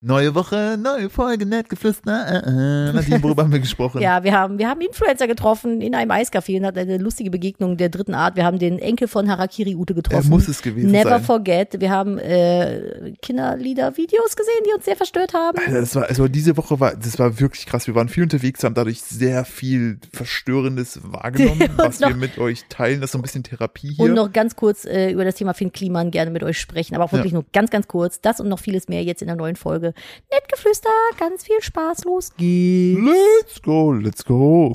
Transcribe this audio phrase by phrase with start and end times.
[0.00, 2.44] Neue Woche, neue Folge, nett geflüster.
[2.46, 2.92] Äh, äh.
[2.92, 4.00] Nadine, worüber haben wir gesprochen?
[4.08, 7.76] Ja, wir haben, wir haben Influencer getroffen in einem Eiscafé und hatten eine lustige Begegnung
[7.76, 8.36] der dritten Art.
[8.36, 10.26] Wir haben den Enkel von Harakiri Ute getroffen.
[10.26, 11.22] Er muss es gewesen Never sein.
[11.24, 11.80] forget.
[11.80, 15.58] Wir haben äh, Kinderlieder-Videos gesehen, die uns sehr verstört haben.
[15.58, 17.88] Alter, das war, also diese Woche war, das war wirklich krass.
[17.88, 23.00] Wir waren viel unterwegs, haben dadurch sehr viel Verstörendes wahrgenommen, was wir mit euch teilen.
[23.00, 24.04] Das ist so ein bisschen Therapie hier.
[24.04, 27.04] Und noch ganz kurz äh, über das Thema Finn Kliman gerne mit euch sprechen, aber
[27.04, 28.20] auch wirklich nur ganz, ganz kurz.
[28.20, 29.87] Das und noch vieles mehr jetzt in der neuen Folge.
[30.32, 33.00] Nettgeflüster, ganz viel Spaß, los geht's.
[33.00, 34.72] Let's go, let's go.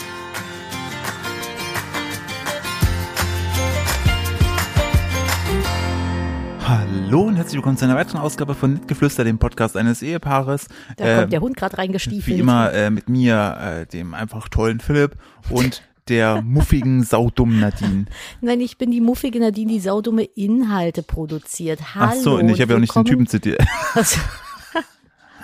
[6.66, 10.68] Hallo und herzlich willkommen zu einer weiteren Ausgabe von Nettgeflüster, dem Podcast eines Ehepaares.
[10.98, 12.38] Da Äh, kommt der Hund gerade reingestiefelt.
[12.38, 15.16] wie immer äh, mit mir, äh, dem einfach tollen Philipp
[15.50, 18.06] und der muffigen, saudummen Nadine.
[18.42, 21.96] Nein, ich bin die muffige Nadine, die saudumme Inhalte produziert.
[21.96, 22.08] Hallo.
[22.12, 23.62] Ach so, und ich habe ja auch nicht den Typen zitiert.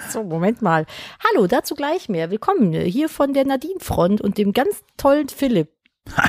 [0.09, 0.85] So, Moment mal.
[1.31, 2.31] Hallo, dazu gleich mehr.
[2.31, 5.69] Willkommen hier von der Nadine-Front und dem ganz tollen Philipp.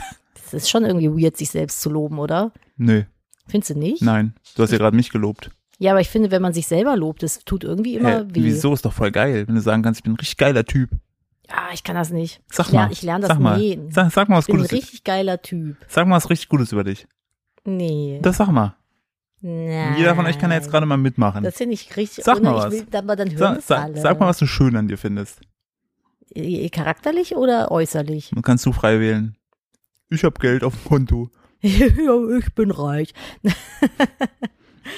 [0.53, 2.51] Das ist schon irgendwie weird, sich selbst zu loben, oder?
[2.77, 3.05] Nö,
[3.47, 4.03] Findest du nicht?
[4.03, 5.53] nein, du hast ja gerade mich gelobt.
[5.79, 8.43] Ja, aber ich finde, wenn man sich selber lobt, das tut irgendwie immer Hä, weh.
[8.43, 10.91] wieso ist doch voll geil, wenn du sagen kannst, ich bin ein richtig geiler Typ.
[11.49, 12.43] Ja, ich kann das nicht.
[12.51, 13.79] Sag ich lerne, mal, ich lerne das sag mal, nie.
[13.91, 14.73] sag, sag mal was ich bin ein Gutes.
[14.73, 15.77] richtig geiler Typ.
[15.87, 17.07] Sag mal was richtig Gutes über dich.
[17.65, 18.19] Nee.
[18.21, 18.75] Das sag mal.
[19.43, 19.97] Nein.
[19.97, 21.43] Jeder von euch kann ja jetzt gerade mal mitmachen.
[21.43, 22.25] Das finde ich richtig.
[22.25, 22.73] Sag mal was.
[22.73, 25.41] Will, aber dann hören Sag, sag, sag mal, was du schön an dir findest.
[26.35, 28.31] Äh, Charakterlich oder äußerlich?
[28.35, 29.37] Du kannst du frei wählen.
[30.11, 31.31] Ich hab Geld auf dem Konto.
[31.61, 31.87] ja,
[32.39, 33.15] ich bin reich.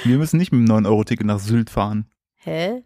[0.05, 2.07] Wir müssen nicht mit dem 9-Euro-Ticket nach Sylt fahren.
[2.37, 2.83] Hä?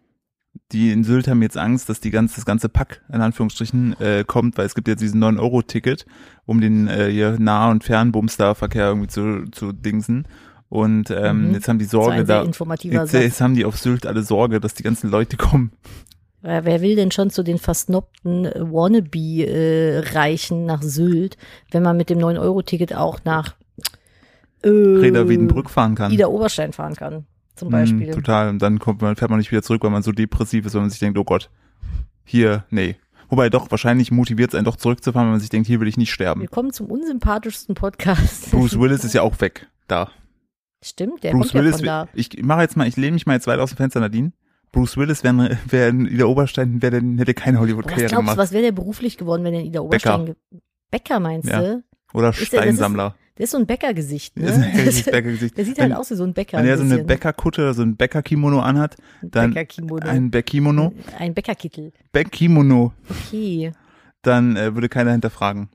[0.71, 4.23] Die in Sylt haben jetzt Angst, dass die ganze, das ganze Pack in Anführungsstrichen äh,
[4.25, 6.05] kommt, weil es gibt jetzt diesen 9-Euro-Ticket,
[6.45, 10.27] um den äh, hier Nah- und Fernbumstar-Verkehr irgendwie zu, zu dingsen.
[10.69, 11.53] Und ähm, Mhm.
[11.53, 12.43] jetzt haben die Sorge da.
[12.43, 15.71] Jetzt, jetzt haben die auf Sylt alle Sorge, dass die ganzen Leute kommen.
[16.41, 21.37] Wer wer will denn schon zu den versnobten äh, Wannabe-Reichen nach Sylt,
[21.71, 23.55] wenn man mit dem 9-Euro-Ticket auch nach
[24.61, 26.11] äh, Reda Wiedenbrück fahren kann.
[26.11, 28.11] Ida Oberstein fahren kann, zum Mm, Beispiel.
[28.11, 28.49] total.
[28.49, 30.81] Und dann kommt man, fährt man nicht wieder zurück, weil man so depressiv ist, weil
[30.81, 31.49] man sich denkt, oh Gott,
[32.23, 32.95] hier, nee.
[33.29, 35.97] Wobei doch, wahrscheinlich motiviert es einen doch zurückzufahren, wenn man sich denkt, hier will ich
[35.97, 36.41] nicht sterben.
[36.41, 38.51] Willkommen zum unsympathischsten Podcast.
[38.51, 39.67] Bruce Willis ist ja auch weg.
[39.87, 40.09] Da.
[40.89, 42.07] Stimmt, der Bruce kommt ja Willis, von da.
[42.13, 44.31] ich mache jetzt mal, ich lehne mich mal jetzt weit aus dem Fenster, Nadine.
[44.71, 48.37] Bruce Willis wäre wär in Ida Oberstein, wär, denn, hätte keine Hollywood-Karriere glaubst du, gemacht.
[48.37, 50.25] was wäre der beruflich geworden, wenn er in Ida Oberstein...
[50.25, 50.35] ge-
[50.91, 51.61] Bäcker meinst Ja.
[51.61, 51.83] du?
[52.13, 53.15] Oder Ist der- das ist- Steinsammler.
[53.37, 54.45] Der ist so ein Bäckergesicht, ne?
[54.47, 54.63] Das ist
[55.07, 55.57] ein Bäckergesicht.
[55.57, 56.57] Der sieht Wenn- halt aus wie so ein Bäcker.
[56.57, 57.03] Wenn er so eine.
[57.03, 60.07] Bäckerkutte oder so ein Bäckerkimono anhat, dann Bäckerkimono.
[60.07, 61.91] ein Bäckkimono, Ein Bäckerkittel.
[62.11, 63.71] Bäckkimono, Okay.
[64.23, 65.69] dann äh, würde keiner hinterfragen.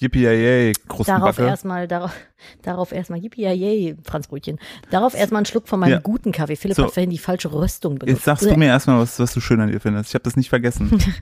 [0.00, 0.72] Yippie yay,
[1.06, 2.12] Darauf erstmal, darauf,
[2.62, 4.58] darauf erstmal, yippie yay, Franzbrötchen.
[4.90, 5.98] Darauf erstmal einen Schluck von meinem Ja.
[6.00, 6.56] guten Kaffee.
[6.56, 6.84] Philipp So.
[6.84, 8.16] hat vorhin die falsche Röstung benutzt.
[8.18, 10.10] Jetzt sagst du mir erstmal, was, was du schön an dir findest.
[10.10, 10.90] Ich habe das nicht vergessen.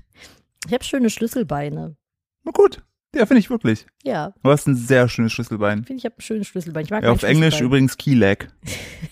[0.65, 1.97] Ich habe schöne Schlüsselbeine.
[2.45, 2.85] Na gut.
[3.17, 3.85] Ja, finde ich wirklich.
[4.05, 5.83] Ja, Du hast ein sehr schönes Schlüsselbein.
[5.85, 6.85] finde ich, habe ein schönes Schlüsselbein.
[6.85, 8.47] Ich mag Ja, auf Englisch übrigens Keylag.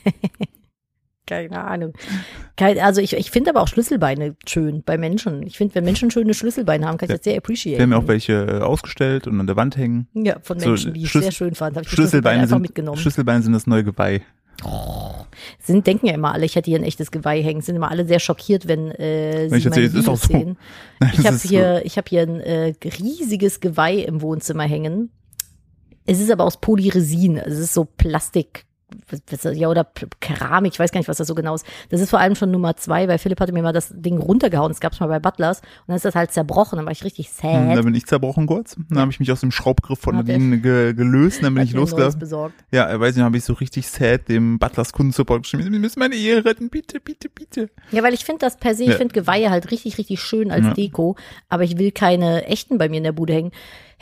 [1.31, 1.93] Keine Ahnung.
[2.57, 5.43] Kein, also ich, ich finde aber auch Schlüsselbeine schön bei Menschen.
[5.47, 7.17] Ich finde, wenn Menschen schöne Schlüsselbeine haben, kann ich Ja.
[7.17, 7.81] das sehr Wir appreciaten.
[7.83, 10.09] haben ja auch welche äh, ausgestellt und an der Wand hängen.
[10.15, 11.81] Ja, von So, Menschen, die ich Schlüs- sehr schön fand.
[11.81, 12.99] Ich Schlüsselbeine sind, mitgenommen.
[12.99, 14.23] Schlüsselbeine sind das neue Geweih.
[15.63, 17.61] sind, denken ja immer alle, ich hätte hier ein echtes Geweih hängen.
[17.63, 20.13] Sind immer alle sehr schockiert, wenn äh, sie Wenn ich erzähle, mein es ist Video
[20.13, 20.27] auch so.
[20.29, 20.57] sehen.
[21.01, 25.11] Das Ich habe hier, ich habe hier ein äh, riesiges Geweih im Wohnzimmer hängen.
[26.07, 27.37] Es ist aber aus Polyresin.
[27.37, 28.65] Es ist so Plastik.
[29.55, 29.87] Ja, oder
[30.21, 31.67] Keramik, ich weiß gar nicht, was das so genau ist.
[31.91, 34.71] Das ist vor allem schon Nummer zwei, weil Philipp hatte mir mal das Ding runtergehauen.
[34.71, 35.61] Das gab's mal bei Butlers.
[35.61, 36.77] Und dann ist das halt zerbrochen.
[36.77, 37.43] Dann war ich richtig so.
[37.49, 37.85] Hm, Da sad.
[37.85, 38.77] bin ich zerbrochen kurz.
[38.89, 41.43] Dann habe ich mich aus dem Schraubgriff von Nadine ge gelöst.
[41.43, 42.21] Dann bin ich losgelaufen.
[42.73, 45.71] Ja, er weiß nicht, habe ich so richtig sad dem Butlers Kundensupport geschrieben.
[45.73, 46.69] Wir müssen meine Ehe retten.
[46.71, 47.71] Bitte, bitte, bitte.
[47.91, 48.97] Ja, weil ich finde das per se, ich Ja.
[48.97, 50.75] finde Geweihe halt richtig, richtig schön als Ja.
[50.75, 51.17] Deko,
[51.49, 53.53] aber ich will keine echten bei mir in der Bude hängen.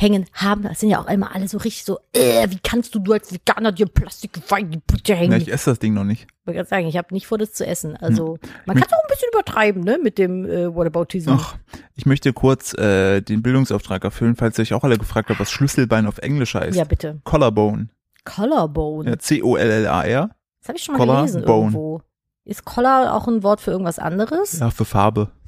[0.01, 3.01] Hängen haben, das sind ja auch immer alle so richtig so, äh, wie kannst du,
[3.01, 5.33] du als Veganer dir Plastikgeweih in die Bude hängen?
[5.33, 6.29] Ja, ich ich esse das Ding noch nicht.
[6.45, 7.97] wollte gerade sagen, ich habe nicht vor, das zu essen.
[7.97, 11.31] Also, man kann es auch ein bisschen übertreiben, ne, mit dem äh, Whataboutism.
[11.31, 11.57] Ach,
[11.97, 15.51] ich möchte kurz äh, den Bildungsauftrag erfüllen, falls ihr euch auch alle gefragt habt, was
[15.51, 16.77] Schlüsselbein auf Englisch heißt.
[16.77, 17.21] Ja, bitte.
[17.25, 17.89] Collarbone.
[18.25, 19.11] Collarbone.
[19.11, 20.31] Ja, C-O-L-L-A-R.
[20.61, 21.65] Das habe ich schon mal gelesen Collarbone.
[21.73, 22.03] irgendwo.
[22.45, 24.61] Ist Collar auch ein Wort für irgendwas anderes?
[24.61, 25.33] Ja, für Farbe.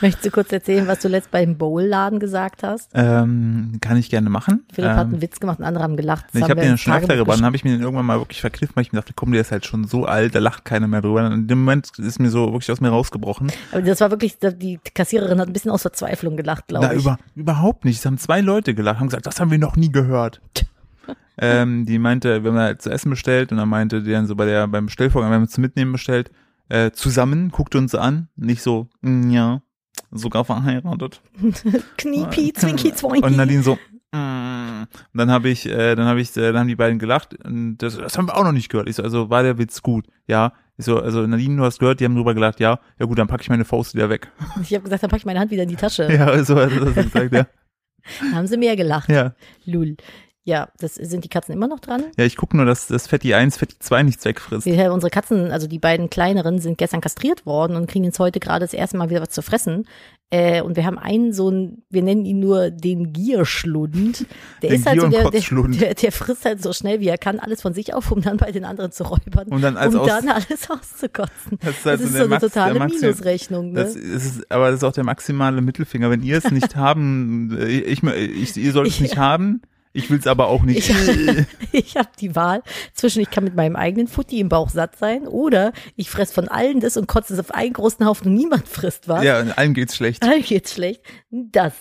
[0.00, 2.90] Möchtest du kurz erzählen, was du letzt beim Bowl-Laden gesagt hast?
[2.94, 4.64] Ähm, kann ich gerne machen.
[4.72, 6.26] Philipp hat ähm, einen Witz gemacht, und andere haben gelacht.
[6.32, 8.18] Das ich habe wir den schon öfter gebracht, dann habe ich mir den irgendwann mal
[8.18, 10.64] wirklich verkniffen, weil ich mir dachte, komm, der ist halt schon so alt, da lacht
[10.64, 11.26] keiner mehr drüber.
[11.26, 13.50] Und in dem Moment ist mir so wirklich aus mir rausgebrochen.
[13.72, 17.00] Aber das war wirklich, die Kassiererin hat ein bisschen aus Verzweiflung gelacht, glaube ich.
[17.00, 17.98] über, überhaupt nicht.
[17.98, 20.40] Es haben zwei Leute gelacht, haben gesagt, das haben wir noch nie gehört.
[21.38, 24.36] ähm, die meinte, wenn man halt zu essen bestellt und dann meinte die dann so
[24.36, 26.30] bei der, beim Bestellvorgang, wenn man zu mitnehmen bestellt,
[26.68, 29.62] äh, zusammen, guckte uns an, nicht so, mm, ja,
[30.18, 31.20] sogar verheiratet.
[31.98, 33.26] Kniepi, Zwinki, Zwoinki.
[33.26, 33.74] Und Nadine so,
[34.12, 34.82] mm.
[34.82, 37.78] und dann habe ich, äh, dann habe ich, äh, dann haben die beiden gelacht und
[37.78, 38.88] das, das haben wir auch noch nicht gehört.
[38.88, 40.06] Ich so, also war der Witz gut?
[40.26, 40.52] Ja.
[40.78, 42.78] Ich so, also Nadine, du hast gehört, die haben drüber gelacht, ja.
[42.98, 44.30] Ja gut, dann packe ich meine Faust wieder weg.
[44.60, 46.12] Ich habe gesagt, dann packe ich meine Hand wieder in die Tasche.
[46.12, 47.46] Ja, so hat er das gesagt, ja.
[48.32, 49.08] Haben sie mehr gelacht.
[49.08, 49.34] Ja.
[49.64, 49.96] Lul.
[50.48, 52.04] Ja, das sind die Katzen immer noch dran.
[52.16, 54.64] Ja, ich gucke nur, dass das Fetti 1, Fetti 2 nichts wegfrisst.
[54.64, 58.38] Wir, unsere Katzen, also die beiden kleineren, sind gestern kastriert worden und kriegen jetzt heute
[58.38, 59.88] gerade das erste Mal wieder was zu fressen.
[60.30, 64.26] Äh, und wir haben einen so einen, wir nennen ihn nur den Gierschlund.
[64.62, 67.18] Der Den ist halt so, der, der, der, der frisst halt so schnell, wie er
[67.18, 69.48] kann, alles von sich auf, um dann bei den anderen zu räubern.
[69.48, 71.58] Und dann als um aus- dann alles auszukotzen.
[71.60, 73.82] Das ist halt Das so ist so eine Max- totale Maxi- Minusrechnung, ne?
[73.84, 76.10] Das ist, aber das ist auch der maximale Mittelfinger.
[76.10, 79.22] Wenn ihr es nicht haben, äh, ich, ich, ihr sollt es nicht Ja.
[79.22, 79.62] haben,
[79.96, 80.88] ich will es aber auch nicht.
[80.88, 80.94] Ich,
[81.72, 82.62] ich habe die Wahl
[82.94, 86.48] zwischen, ich kann mit meinem eigenen Futti im Bauch satt sein oder ich fress von
[86.48, 89.24] allen das und kotze es auf einen großen Haufen und niemand frisst was.
[89.24, 90.22] ja, allen geht's schlecht.
[90.22, 91.00] Allen geht's schlecht.
[91.30, 91.72] Das.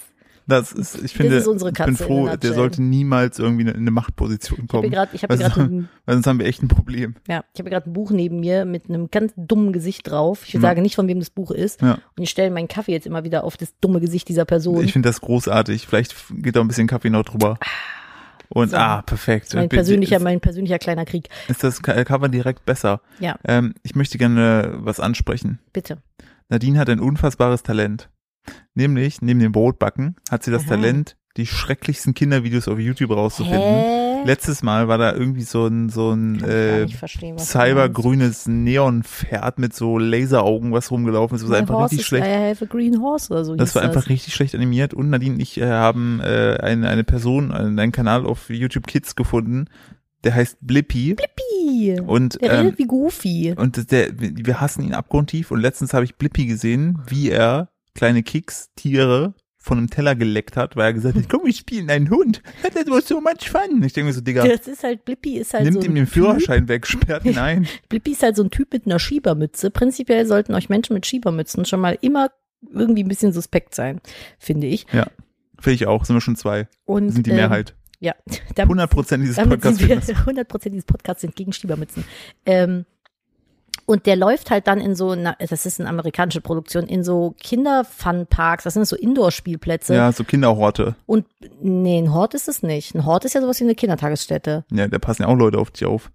[0.48, 3.90] Das ist, ich finde, ist unsere ich bin froh, der sollte niemals irgendwie in eine
[3.90, 4.92] Machtposition kommen.
[4.92, 7.16] gerade, ich habe weil, gerade, sonst, ein, weil sonst haben wir echt ein Problem.
[7.28, 10.44] ja, ich habe gerade ein Buch neben mir mit einem ganz dummen Gesicht drauf.
[10.46, 10.60] Ich Ja.
[10.60, 11.82] sage nicht, von wem das Buch ist.
[11.82, 11.94] Ja.
[12.16, 14.84] Und ich stelle meinen Kaffee jetzt immer wieder auf das dumme Gesicht dieser Person.
[14.84, 15.88] Ich finde das großartig.
[15.88, 17.58] Vielleicht geht da ein bisschen Kaffee noch drüber.
[18.50, 18.78] Und So.
[18.78, 19.54] ah, perfekt.
[19.54, 21.30] mein persönlicher, ist, mein persönlicher kleiner Krieg.
[21.48, 23.02] ist das Cover direkt besser.
[23.20, 25.60] Ja, Ähm, ich möchte gerne was ansprechen.
[25.74, 25.98] bitte.
[26.50, 28.10] Nadine hat ein unfassbares Talent.
[28.76, 30.70] Nämlich, neben dem Brotbacken, hat sie das Aha.
[30.72, 33.60] Talent, die schrecklichsten Kindervideos auf YouTube rauszufinden.
[33.62, 34.15] Hä?
[34.26, 36.88] Letztes Mal war da irgendwie so ein, so ein äh,
[37.38, 41.44] cybergrünes Neonpferd mit so Laseraugen, was rumgelaufen ist.
[41.44, 42.26] Das war einfach horse richtig schlecht.
[42.26, 43.56] I have a green horse oder so.
[43.56, 47.04] Das war einfach richtig schlecht animiert und Nadine und ich äh, haben äh, eine, eine
[47.04, 49.66] Person, einen, einen Kanal auf YouTube Kids gefunden,
[50.24, 51.16] der heißt Blippy.
[51.16, 52.02] Blippi.
[52.02, 53.54] Und, Der ähm, redet wie Goofy.
[53.56, 58.24] und der, wir hassen ihn abgrundtief und letztens habe ich Blippy gesehen, wie er kleine
[58.24, 59.34] Kicks, Tiere
[59.66, 62.44] von einem Teller geleckt hat, weil er gesagt hat, komm, wir spielen einen Hund.
[62.62, 63.82] That was so much fun.
[63.84, 65.96] Ich denke mir so, Digga, Das ist halt, Blippi ist halt nimmt so ihm ein
[65.96, 66.14] den Typ.
[66.14, 67.68] Führerschein weg, sperrt ihn ein.
[67.90, 69.72] Blippi ist halt so ein Typ mit einer Schiebermütze.
[69.72, 72.30] Prinzipiell sollten euch Menschen mit Schiebermützen schon mal immer
[72.72, 74.02] irgendwie ein bisschen suspekt sein,
[74.38, 74.86] finde ich.
[74.94, 75.08] Ja,
[75.60, 76.68] finde ich auch, sind wir schon zwei.
[76.86, 77.76] Und, sind die ähm, Mehrheit.
[78.00, 78.14] Ja,
[78.56, 79.80] damit, 100 Prozent dieses damit Podcasts.
[79.80, 82.04] sind wir, finden das- 100 Prozent dieses Podcasts sind gegen Schiebermützen.
[82.46, 82.86] Ähm,
[83.86, 87.36] und der läuft halt dann in so, na, das ist eine amerikanische Produktion, in so
[87.40, 89.96] Kinderfunparks, das sind so Indoor-Spielplätze.
[89.96, 90.96] Ja, so Kinderhorte.
[91.06, 91.26] Und
[91.62, 92.96] nee, ein Hort ist es nicht.
[92.96, 94.66] Ein Hort ist ja sowas wie eine Kindertagesstätte.
[94.72, 96.12] Ja, da passen ja auch Leute auf dich auf.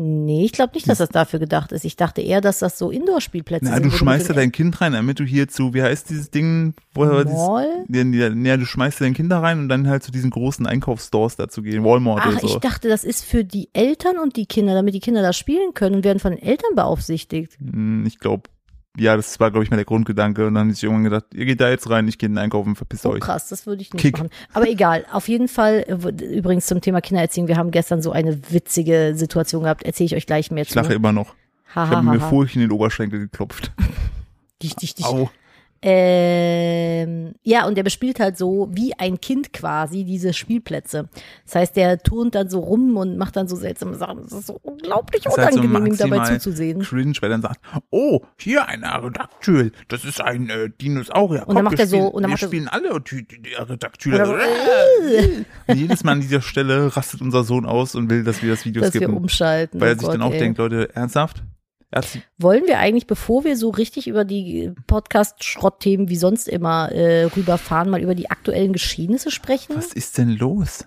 [0.00, 1.84] Nee, ich glaube nicht, dass das dafür gedacht ist.
[1.84, 3.86] Ich dachte eher, dass das so Indoor-Spielplätze Na, sind.
[3.86, 6.30] du wo schmeißt da mit dein Kind rein, damit du hier zu, wie heißt dieses
[6.30, 7.84] Ding, wo den dieses, Mall?
[7.88, 10.66] ja, ja, ja, du schmeißt dein Kind da rein und dann halt zu diesen großen
[10.68, 12.46] Einkaufsstores dazu gehen, Walmart Ach, oder so.
[12.46, 15.74] ich dachte, das ist für die Eltern und die Kinder, damit die Kinder da spielen
[15.74, 17.58] können und werden von den Eltern beaufsichtigt.
[17.58, 18.44] Hm, Ich glaube,
[18.98, 20.46] ja, das war, glaube ich, mal der Grundgedanke.
[20.46, 22.38] Und dann habe ich irgendwann gedacht, ihr geht da jetzt rein, ich gehe in den
[22.38, 23.20] Einkaufen, verpisst Oh euch.
[23.20, 24.14] krass, das würde ich nicht Kick.
[24.18, 24.30] machen.
[24.52, 28.38] Aber egal, auf jeden Fall, äh, übrigens zum Thema Kindererziehung, wir haben gestern so eine
[28.52, 30.94] witzige Situation gehabt, erzähle ich euch gleich mehr Ich lache zu.
[30.94, 31.34] immer noch.
[31.70, 33.72] Ich Ha, habe ha, mir ha, furcht in den Oberschenkel geklopft.
[34.62, 35.06] Dich, dich, dich.
[35.06, 35.30] Au.
[35.80, 41.08] Ähm, ja, und der bespielt halt so wie ein Kind quasi diese Spielplätze.
[41.44, 44.22] Das heißt, der turnt dann so rum und macht dann so seltsame Sachen.
[44.22, 46.82] Das ist so unglaublich Das ist halt so unangenehm, dabei zuzusehen.
[46.82, 47.60] Cringe, weil dann sagt,
[47.90, 51.46] oh, hier ein Aerodactyl, das ist ein äh, Dinosaurier.
[51.46, 52.88] Und dann macht wir er so- spielen- und dann wir macht er so- spielen alle
[52.88, 52.94] so,
[55.68, 58.64] und jedes Mal an dieser Stelle rastet unser Sohn aus und will, dass wir das
[58.64, 59.16] Video dass wir skippen.
[59.16, 59.80] umschalten.
[59.80, 61.42] weil er Oh sich Gott, dann auch denkt, Leute, ernsthaft?
[61.90, 66.92] Er hat, Wollen wir eigentlich, bevor wir so richtig über die Podcast-Schrottthemen wie sonst immer
[66.92, 69.74] äh, rüberfahren, mal über die aktuellen Geschehnisse sprechen?
[69.76, 70.84] was ist denn los?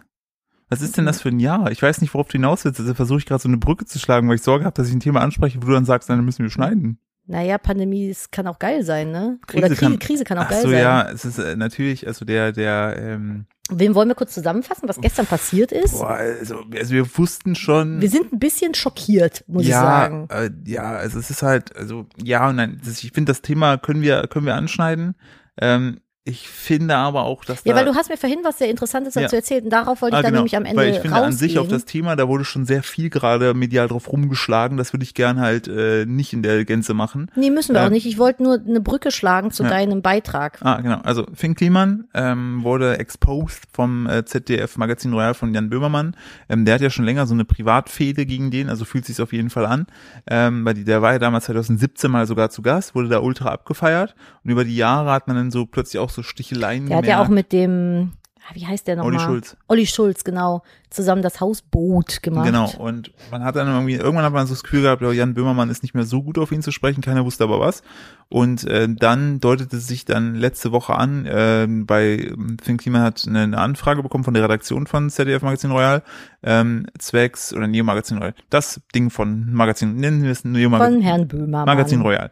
[0.69, 1.69] Was ist denn das für ein Jahr?
[1.71, 2.79] Ich weiß nicht, worauf du hinaus willst.
[2.79, 4.93] Also versuche ich gerade so eine Brücke zu schlagen, weil ich Sorge habe, dass ich
[4.93, 6.97] ein Thema anspreche, wo du dann sagst, dann müssen wir schneiden.
[7.31, 9.39] Naja, Pandemie, es kann auch geil sein, ne?
[9.47, 10.79] Krise Oder Krise kann- Krise kann auch Ach geil so, sein.
[10.81, 14.99] ja, es ist äh, natürlich, also der, der, ähm, Wem wollen wir kurz zusammenfassen, was
[14.99, 15.93] gestern passiert ist?
[15.97, 18.01] boah, also, also wir wussten schon.
[18.01, 20.27] Wir sind ein bisschen schockiert, muss ich ja, sagen.
[20.29, 22.81] Äh, ja, also es ist halt, also ja und nein.
[22.85, 25.15] Ich finde, das Thema können wir, können wir anschneiden.
[25.57, 28.69] Ähm, ich finde aber auch, dass Ja, da, weil du hast mir vorhin was sehr
[28.69, 29.39] Interessantes dazu Ja.
[29.39, 30.39] erzählt und darauf wollte ich Ah, dann genau.
[30.41, 31.79] nämlich am Ende Weil ich finde an sich auf rausgehen.
[31.81, 34.77] das Thema, da wurde schon sehr viel gerade medial drauf rumgeschlagen.
[34.77, 37.31] Das würde ich gern halt äh, nicht in der Gänze machen.
[37.35, 38.05] Nee, müssen wir Ähm, auch nicht.
[38.05, 39.69] Ich wollte nur eine Brücke schlagen zu ja.
[39.69, 40.59] deinem Beitrag.
[40.61, 40.99] Ah, genau.
[41.03, 46.15] Also Finn Kliman ähm, wurde exposed vom äh, ZDF Magazin Royal von Jan Böhmermann.
[46.49, 49.33] Ähm, der hat ja schon länger so eine Privatfehde gegen den, also fühlt sich auf
[49.33, 49.87] jeden Fall an.
[50.27, 53.49] Ähm, weil die, der war ja damals 2017 mal sogar zu Gast, wurde da ultra
[53.49, 54.13] abgefeiert
[54.43, 57.21] und über die Jahre hat man dann so plötzlich auch so Sticheleien Der hat ja
[57.21, 58.11] auch mit dem,
[58.47, 59.13] ah, wie heißt der nochmal?
[59.13, 59.57] Olli Schulz.
[59.67, 60.63] Olli Schulz, genau.
[60.89, 62.45] Zusammen das Hausboot gemacht.
[62.45, 65.33] Genau, und man hat dann irgendwie, irgendwann hat man so das Gefühl gehabt, ja, Jan
[65.33, 67.81] Böhmermann ist nicht mehr so gut auf ihn zu sprechen, keiner wusste aber was.
[68.27, 73.41] Und äh, dann deutete sich dann letzte Woche an, äh, bei Finn Kliman hat eine,
[73.41, 76.03] eine Anfrage bekommen von der Redaktion von ZDF Magazin Royal,
[76.43, 80.95] ähm, zwecks, oder Neo Magazin Royal, das Ding von Magazin, nennen wir es Neo Magazin.
[80.95, 81.65] Von Herrn Böhmermann.
[81.65, 82.31] Magazin Royal.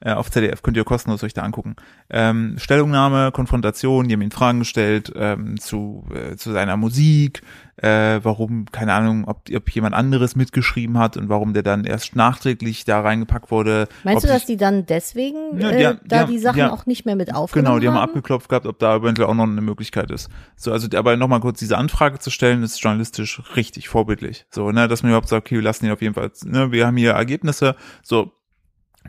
[0.00, 1.74] Äh, auf ZDF könnt ihr kostenlos euch da angucken.
[2.10, 7.40] Ähm, Stellungnahme, Konfrontation, die haben ihn Fragen gestellt ähm, zu, äh, zu seiner Musik,
[7.76, 12.14] äh, warum, keine Ahnung, ob, ob jemand anderes mitgeschrieben hat und warum der dann erst
[12.14, 13.88] nachträglich da reingepackt wurde.
[14.04, 16.56] Meinst du, dass sich- die dann deswegen Ja, äh, die die da haben- die Sachen
[16.56, 18.10] die haben- auch nicht mehr mit aufgenommen Genau, die haben haben?
[18.10, 20.28] abgeklopft gehabt, ob da eventuell auch noch eine Möglichkeit ist.
[20.56, 24.46] So, also aber nochmal kurz diese Anfrage zu stellen, ist journalistisch richtig vorbildlich.
[24.50, 26.86] So, ne, dass man überhaupt sagt, okay, wir lassen ihn auf jeden Fall, ne, wir
[26.86, 28.32] haben hier Ergebnisse, so.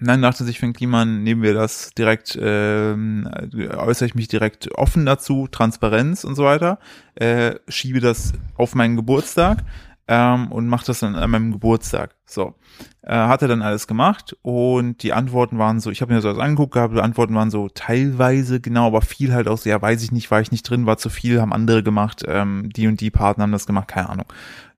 [0.02, 3.30] Dann dachte sich Finn Kliman, nehmen wir das direkt, ähm,
[3.78, 6.80] äußere ich mich direkt offen dazu, Transparenz und so weiter,
[7.16, 9.64] äh, schiebe das auf meinen Geburtstag
[10.08, 12.16] ähm, und mache das dann an meinem Geburtstag.
[12.26, 12.56] So,
[13.02, 16.26] äh, hat er dann alles gemacht und die Antworten waren so, ich habe mir das
[16.26, 19.82] alles angeguckt gehabt, die Antworten waren so teilweise genau, aber viel halt auch so, ja,
[19.82, 22.88] weiß ich nicht, war ich nicht drin, war zu viel, haben andere gemacht, ähm, die
[22.88, 24.28] und die Partner haben das gemacht, keine Ahnung.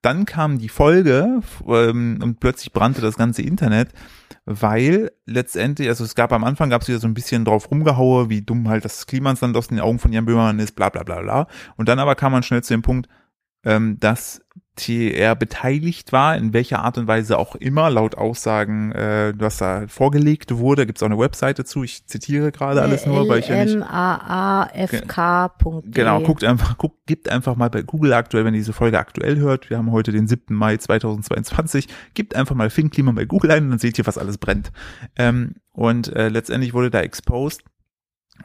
[0.01, 3.89] Dann kam die Folge ähm, und plötzlich brannte das ganze Internet,
[4.51, 8.32] weil letztendlich, also es gab am Anfang, gab es wieder so ein bisschen drauf rumgehaue,
[8.32, 11.22] wie dumm halt das Klimansland aus den Augen von Jan Böhmermann ist, bla bla bla
[11.22, 11.48] bla.
[11.77, 13.08] Und dann aber kam man schnell zu dem Punkt,
[13.63, 14.44] ähm, dass
[14.79, 19.83] TR beteiligt war, in welcher Art und Weise auch immer, laut Aussagen, äh, was da
[19.88, 20.86] vorgelegt wurde.
[20.86, 23.75] Gibt es auch eine Webseite zu, ich zitiere gerade alles nur, weil ich ja nicht...
[23.75, 25.01] M-A-A-F-K.de.
[25.91, 29.38] Genau, guckt einfach, guckt, gibt einfach mal bei Google aktuell, wenn ihr diese Folge aktuell
[29.38, 30.55] hört, wir haben heute den 7.
[30.55, 34.17] Mai 2022, gibt einfach mal Finn Klima bei Google ein und dann seht ihr, was
[34.17, 34.71] alles brennt.
[35.17, 37.63] Ähm, und äh, letztendlich wurde da exposed,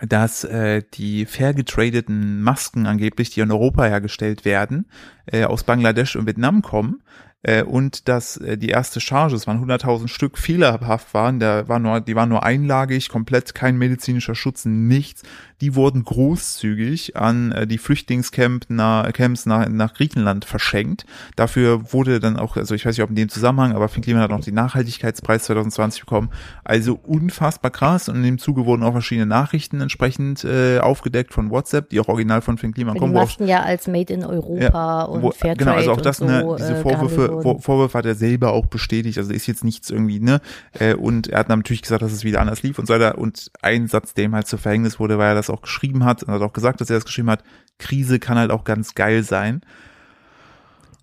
[0.00, 4.86] dass äh, die fair getradeten Masken angeblich, die in Europa hergestellt werden,
[5.26, 7.02] äh, aus Bangladesch und Vietnam kommen
[7.44, 11.78] äh, und dass äh, die erste Charge, es waren 100.000 Stück, fehlerhaft waren, da war
[11.78, 15.22] nur, die waren nur einlagig, komplett kein medizinischer Schutz, nichts.
[15.60, 21.06] Die wurden großzügig an äh, die Flüchtlingscamps nach, Camps nach, nach Griechenland verschenkt.
[21.36, 24.22] Dafür wurde dann auch, also ich weiß nicht, ob in dem Zusammenhang, aber Finn Kliman
[24.22, 26.30] hat auch den Nachhaltigkeitspreis 2020 bekommen.
[26.64, 31.50] Also unfassbar krass und in dem Zuge wurden auch verschiedene Nachrichten entsprechend äh, aufgedeckt von
[31.50, 34.24] WhatsApp, die auch original von Finn Kliman Die kommen, auch Masken ja als Made in
[34.24, 37.60] Europa und wo, Fairtrade genau, also auch das, und so, ne, diese äh, Vorwürfe, Vor.
[37.60, 40.40] Vorwürfe hat er selber auch bestätigt, also ist jetzt nichts irgendwie, ne,
[40.72, 43.50] äh, und er hat natürlich gesagt, dass es wieder anders lief und so weiter, und
[43.62, 46.32] ein Satz, der ihm halt zu Verhängnis wurde, weil er das auch geschrieben hat, und
[46.32, 47.42] hat auch gesagt, dass er das geschrieben hat,
[47.78, 49.62] Krise kann halt auch ganz geil sein.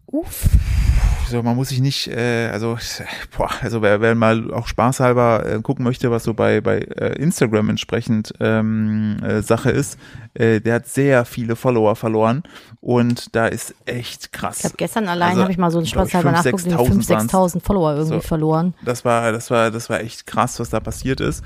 [0.08, 0.50] Uff.
[1.30, 2.78] So, man muss sich nicht, äh, also,
[3.38, 7.16] boah, also wer, wer mal auch spaßhalber äh, gucken möchte, was so bei, bei äh,
[7.22, 9.98] Instagram entsprechend ähm, äh, Sache ist,
[10.34, 12.44] äh, der hat sehr viele Follower verloren
[12.82, 14.60] und da ist echt krass.
[14.60, 16.70] Ich habe gestern allein, Also, habe ich mal so einen glaub ich, Spaß halber 5.000,
[16.70, 18.22] nachgeguckt, 6.000 5.000, 6.000 Follower irgendwie So.
[18.28, 18.74] verloren.
[18.84, 21.46] Das war, das war, das war echt krass, was da passiert ist.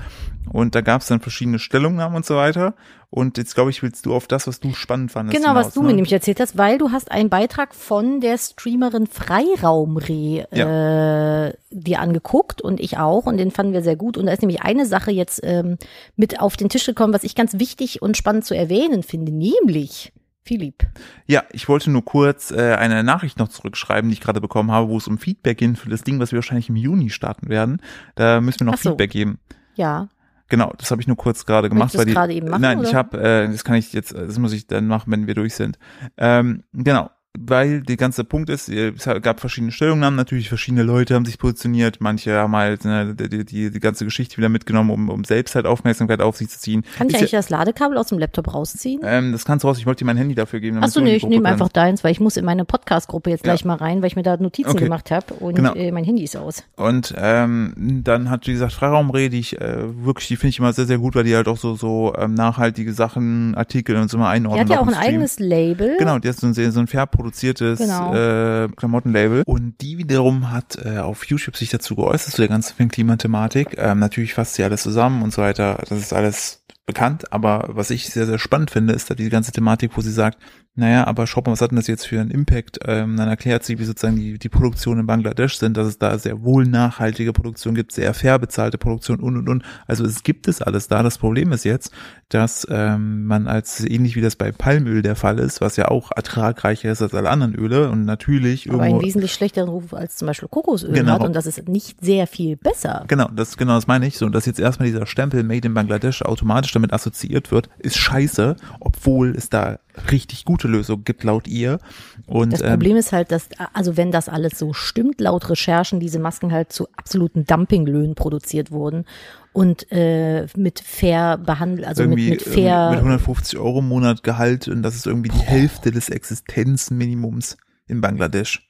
[0.52, 2.74] Und da gab es dann verschiedene Stellungnahmen und so weiter.
[3.10, 5.36] Und jetzt glaube ich, willst du auf das, was du spannend fandest.
[5.36, 5.88] Genau, was hinaus, du ne?
[5.88, 12.00] mir nämlich erzählt hast, weil du hast einen Beitrag von der Streamerin Freiraumreh äh, dir
[12.00, 14.16] angeguckt und ich auch und den fanden wir sehr gut.
[14.16, 15.78] Und da ist nämlich eine Sache jetzt ähm,
[16.16, 20.12] mit auf den Tisch gekommen, was ich ganz wichtig und spannend zu erwähnen finde, nämlich
[20.46, 20.86] Philipp.
[21.26, 24.88] Ja, ich wollte nur kurz äh, eine Nachricht noch zurückschreiben, die ich gerade bekommen habe,
[24.88, 27.82] wo es um Feedback ging für das Ding, was wir wahrscheinlich im Juni starten werden.
[28.14, 28.90] Da müssen wir noch so.
[28.90, 29.38] Feedback geben.
[29.74, 30.08] Ja,
[30.48, 31.96] Genau, das habe ich nur kurz gerade gemacht.
[31.96, 32.98] Weil die, eben machen, Nein, ich oder?
[32.98, 35.78] habe, äh, das kann ich jetzt, das muss ich dann machen, wenn wir durch sind.
[36.16, 41.14] Ähm, genau, weil der ganze Punkt ist, äh, es gab verschiedene Stellungnahmen, natürlich verschiedene Leute
[41.14, 45.08] haben sich positioniert, manche haben halt ne, die, die, die ganze Geschichte wieder mitgenommen, um,
[45.08, 46.82] um selbst halt Aufmerksamkeit auf sich zu ziehen.
[46.96, 49.00] kann ich Ist eigentlich das Ladekabel aus dem Laptop rausziehen?
[49.04, 50.82] ähm, das kannst du raus, ich wollte dir mein Handy dafür geben.
[50.82, 53.52] Achso, nee, die ich nehme einfach deins, weil ich muss in meine Podcast-Gruppe jetzt Ja.
[53.52, 54.84] gleich mal rein, weil ich mir da Notizen Okay.
[54.84, 55.74] gemacht habe und Genau.
[55.74, 56.62] äh, mein Handy ist aus.
[56.76, 60.72] Und ähm, dann hat, wie gesagt, Freiraumreh, die ich äh, wirklich, die finde ich immer
[60.72, 64.18] sehr, sehr gut, weil die halt auch so, so ähm, nachhaltige Sachen, Artikel und so
[64.18, 64.60] mal Die einordnen.
[64.60, 65.08] hat ja auch ein Stream.
[65.08, 65.96] eigenes Label.
[65.98, 68.14] Genau, die hat so ein, so ein fair produziertes Genau.
[68.14, 69.42] äh, Klamottenlabel.
[69.46, 73.76] Und die wiederum hat äh, auf YouTube sich dazu geäußert, zu der ganzen Klimathematik.
[73.78, 75.82] Ähm, natürlich fasst sie alles zusammen und so weiter.
[75.88, 79.50] Das ist alles bekannt, aber was ich sehr, sehr spannend finde, ist da diese ganze
[79.50, 80.38] Thematik, wo sie sagt,
[80.76, 82.78] naja, aber schau mal, was hat denn das jetzt für einen Impact?
[82.84, 86.18] Ähm, dann erklärt sie, wie sozusagen die, die Produktionen in Bangladesch sind, dass es da
[86.18, 89.64] sehr wohl nachhaltige Produktion gibt, sehr fair bezahlte Produktion und und und.
[89.86, 91.02] Also es gibt es alles da.
[91.02, 91.92] Das Problem ist jetzt,
[92.28, 96.12] dass ähm, man als ähnlich wie das bei Palmöl der Fall ist, was ja auch
[96.14, 100.16] ertragreicher ist als alle anderen Öle und natürlich aber irgendwo einen wesentlich schlechteren Ruf als
[100.16, 101.12] zum Beispiel Kokosöl Genau.
[101.14, 103.04] hat und das ist nicht sehr viel besser.
[103.08, 104.18] Genau, das genau das meine ich.
[104.18, 108.56] So, dass jetzt erstmal dieser Stempel Made in Bangladesch automatisch damit assoziiert wird, ist scheiße,
[108.80, 109.78] obwohl es da
[110.10, 111.78] richtig gute Lösung gibt laut ihr.
[112.26, 116.00] Und Das ähm, Problem ist halt, dass, also wenn das alles so stimmt, laut Recherchen,
[116.00, 119.04] diese Masken halt zu absoluten Dumpinglöhnen produziert wurden
[119.52, 122.90] und äh, mit fair behandelt, also mit, mit irgendwie fair.
[122.90, 127.56] mit 150 Euro im Monat Gehalt und das ist irgendwie die Hälfte des Existenzminimums
[127.88, 128.68] in Bangladesch.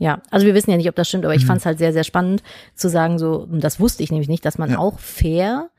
[0.00, 1.46] Ja, also wir wissen ja nicht, ob das stimmt, aber ich Mhm.
[1.48, 2.42] fand es halt sehr, sehr spannend
[2.74, 4.78] zu sagen, so, und das wusste ich nämlich nicht, dass man Ja.
[4.78, 5.70] auch fair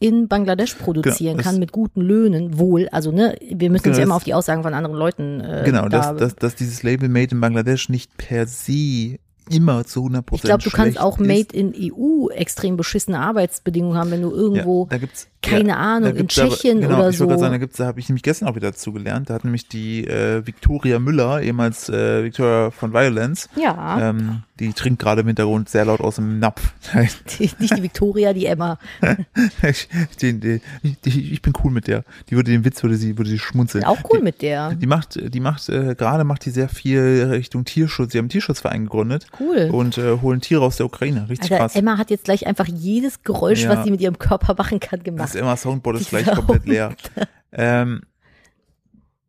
[0.00, 2.88] in Bangladesch produzieren Genau, kann mit guten Löhnen, wohl.
[2.90, 5.62] Also, ne, wir müssen uns Genau, ja immer auf die Aussagen von anderen Leuten äh,
[5.64, 9.18] genau, da, dass, dass, dass dieses Label Made in Bangladesch nicht per se
[9.50, 11.26] immer zu 100% Ich glaube, du kannst auch ist.
[11.26, 15.76] Made in EU extrem beschissene Arbeitsbedingungen haben, wenn du irgendwo, ja, da gibt's, keine ja,
[15.76, 17.26] Ahnung, in gibt's aber- Tschechien genau, oder ich so.
[17.26, 19.30] sagen, da gibt's, da habe ich nämlich gestern auch wieder dazu gelernt.
[19.30, 24.72] Da hat nämlich die äh, Victoria Müller, ehemals äh, Victoria von Violence, ja, ähm, die
[24.72, 26.72] trinkt gerade im Hintergrund sehr laut aus dem Napf.
[27.38, 28.78] die, nicht die Victoria, die Emma.
[29.62, 29.88] ich,
[30.20, 30.60] die, die,
[31.04, 32.04] ich bin cool mit der.
[32.28, 33.84] Die würde den Witz, würde sie, würde sie schmunzeln.
[33.84, 34.74] Auch cool mit der.
[34.74, 38.12] Die macht, die macht, äh, gerade macht die sehr viel Richtung Tierschutz.
[38.12, 39.68] Sie haben einen Tierschutzverein gegründet Cool.
[39.72, 41.28] und äh, holen Tiere aus der Ukraine.
[41.28, 41.76] Richtig Alter, krass.
[41.76, 43.70] Emma hat jetzt gleich einfach jedes Geräusch, Ja.
[43.70, 45.34] was sie mit ihrem Körper machen kann, Das gemacht.
[45.36, 46.94] Emma Soundboard ist gleich komplett leer.
[47.50, 48.02] Ähm,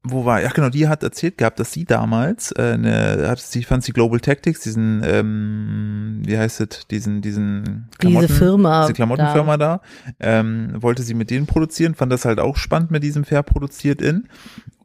[0.04, 0.42] wo war?
[0.42, 3.92] Ja, genau, die hat erzählt gehabt, dass sie damals äh, eine, hat sie fand sie
[3.92, 8.82] Global Tactics, diesen, ähm, wie heißt es, diesen, diesen Diese Firma.
[8.84, 9.82] diese Klamottenfirma da,
[10.20, 14.02] ähm, wollte sie mit denen produzieren, fand das halt auch spannend mit diesem fair produziert
[14.02, 14.28] in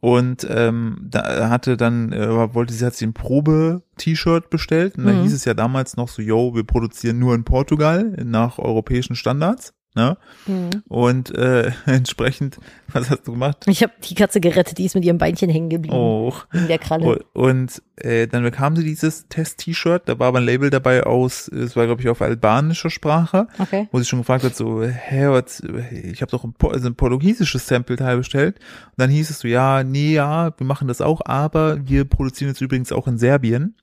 [0.01, 5.17] und ähm, da hatte dann äh, wollte sie hat sie ein Probe-T-Shirt bestellt und dann
[5.19, 5.21] Mhm.
[5.23, 9.73] hieß es ja damals noch so, yo, wir produzieren nur in Portugal nach europäischen Standards,
[9.95, 10.17] ne?
[10.45, 10.83] Mhm.
[10.87, 13.65] Und äh, entsprechend, was hast du gemacht?
[13.67, 15.95] Ich habe die Katze gerettet, die ist mit ihrem Beinchen hängen geblieben.
[15.95, 16.33] Oh.
[16.53, 17.23] In der Kralle.
[17.33, 21.75] Und äh, dann bekam sie dieses Test-T-Shirt, da war aber ein Label dabei aus, es
[21.75, 23.87] war glaube ich auf albanischer Sprache, Okay.
[23.91, 25.61] wo sie schon gefragt hat, so, hä, was,
[25.91, 28.59] ich habe doch ein, also ein portugiesisches Sample-Teil bestellt.
[28.87, 32.49] Und dann hieß es so, ja, nee, ja, wir machen das auch, aber wir produzieren
[32.49, 33.75] jetzt übrigens auch in Serbien.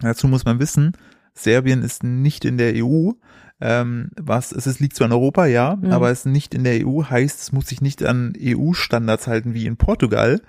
[0.00, 0.92] Dazu muss man wissen,
[1.34, 3.12] Serbien ist nicht in der EU.
[3.60, 5.92] Ähm, was, es ist, liegt zwar in Europa, ja, Mhm.
[5.92, 9.54] aber es ist nicht in der EU, heißt, es muss sich nicht an EU-Standards halten
[9.54, 10.40] wie in Portugal.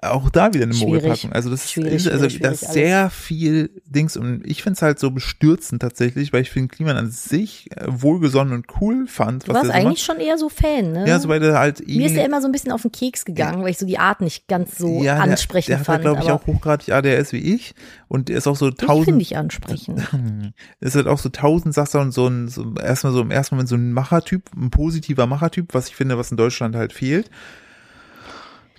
[0.00, 1.02] Auch da wieder eine Schwierig.
[1.02, 1.32] Mogelpackung.
[1.32, 4.98] Also das Schwierig, ist, also das ist sehr viel Dings und ich finde es halt
[4.98, 9.44] so bestürzend tatsächlich, weil ich finde Kliman an sich äh, wohlgesonnen und cool fand.
[9.44, 11.06] Du was warst der so eigentlich schon eher so Fan, ne?
[11.06, 12.92] Ja, so weil der halt Mir ist eh- der immer so ein bisschen auf den
[12.92, 15.86] Keks gegangen, weil ich so die Art nicht ganz so ja, ansprechend der, der hat
[15.86, 16.04] fand.
[16.04, 17.74] halt, glaube ich, auch hochgradig ADS wie ich
[18.08, 20.00] und der ist auch so ich finde tausend dich ansprechend.
[20.80, 23.76] ist halt auch so Tausendsasser und so ein, so erstmal so im ersten Moment so
[23.76, 27.30] ein Machertyp, ein positiver Machertyp, was ich finde, was in Deutschland halt fehlt.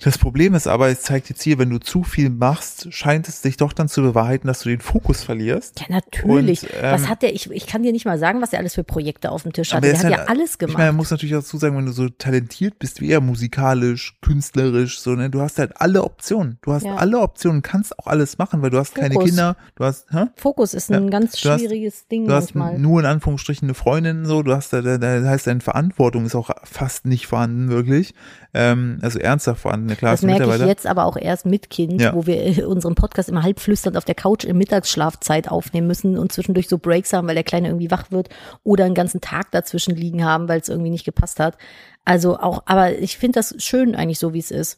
[0.03, 3.41] Das Problem ist aber, es zeigt jetzt hier, wenn du zu viel machst, scheint es
[3.41, 5.79] sich doch dann zu bewahrheiten, dass du den Fokus verlierst.
[5.79, 6.63] Ja, natürlich.
[6.63, 8.75] Und, ähm, was hat der, ich, ich kann dir nicht mal sagen, was er alles
[8.75, 9.83] für Projekte auf dem Tisch hat.
[9.83, 10.77] Der er hat ja alles Ich gemacht.
[10.77, 14.17] meine, man muss natürlich auch dazu sagen, wenn du so talentiert bist wie er, musikalisch,
[14.21, 16.57] künstlerisch, so, ne, du hast halt alle Optionen.
[16.63, 16.95] Du hast Ja.
[16.95, 19.29] alle Optionen, kannst auch alles machen, weil du hast keine Fokus.
[19.29, 20.25] Kinder, du hast, hä?
[20.35, 22.79] Fokus ist ein Ja, ganz du hast- schwieriges Ding Du hast manchmal.
[22.79, 26.35] nur in Anführungsstrichen eine Freundin, so, du hast da, da, da heißt deine Verantwortung ist
[26.35, 28.13] auch fast nicht vorhanden, wirklich.
[28.55, 32.13] Ähm, also ernsthaft vorhanden, klar, Das merke ich jetzt aber auch erst mit Kind, Ja.
[32.13, 36.31] wo wir unseren Podcast immer halb flüsternd auf der Couch in Mittagsschlafzeit aufnehmen müssen und
[36.31, 38.29] zwischendurch so Breaks haben, weil der Kleine irgendwie wach wird
[38.63, 41.57] oder einen ganzen Tag dazwischen liegen haben, weil es irgendwie nicht gepasst hat.
[42.05, 44.77] Also auch, aber ich finde das schön eigentlich so, wie es ist.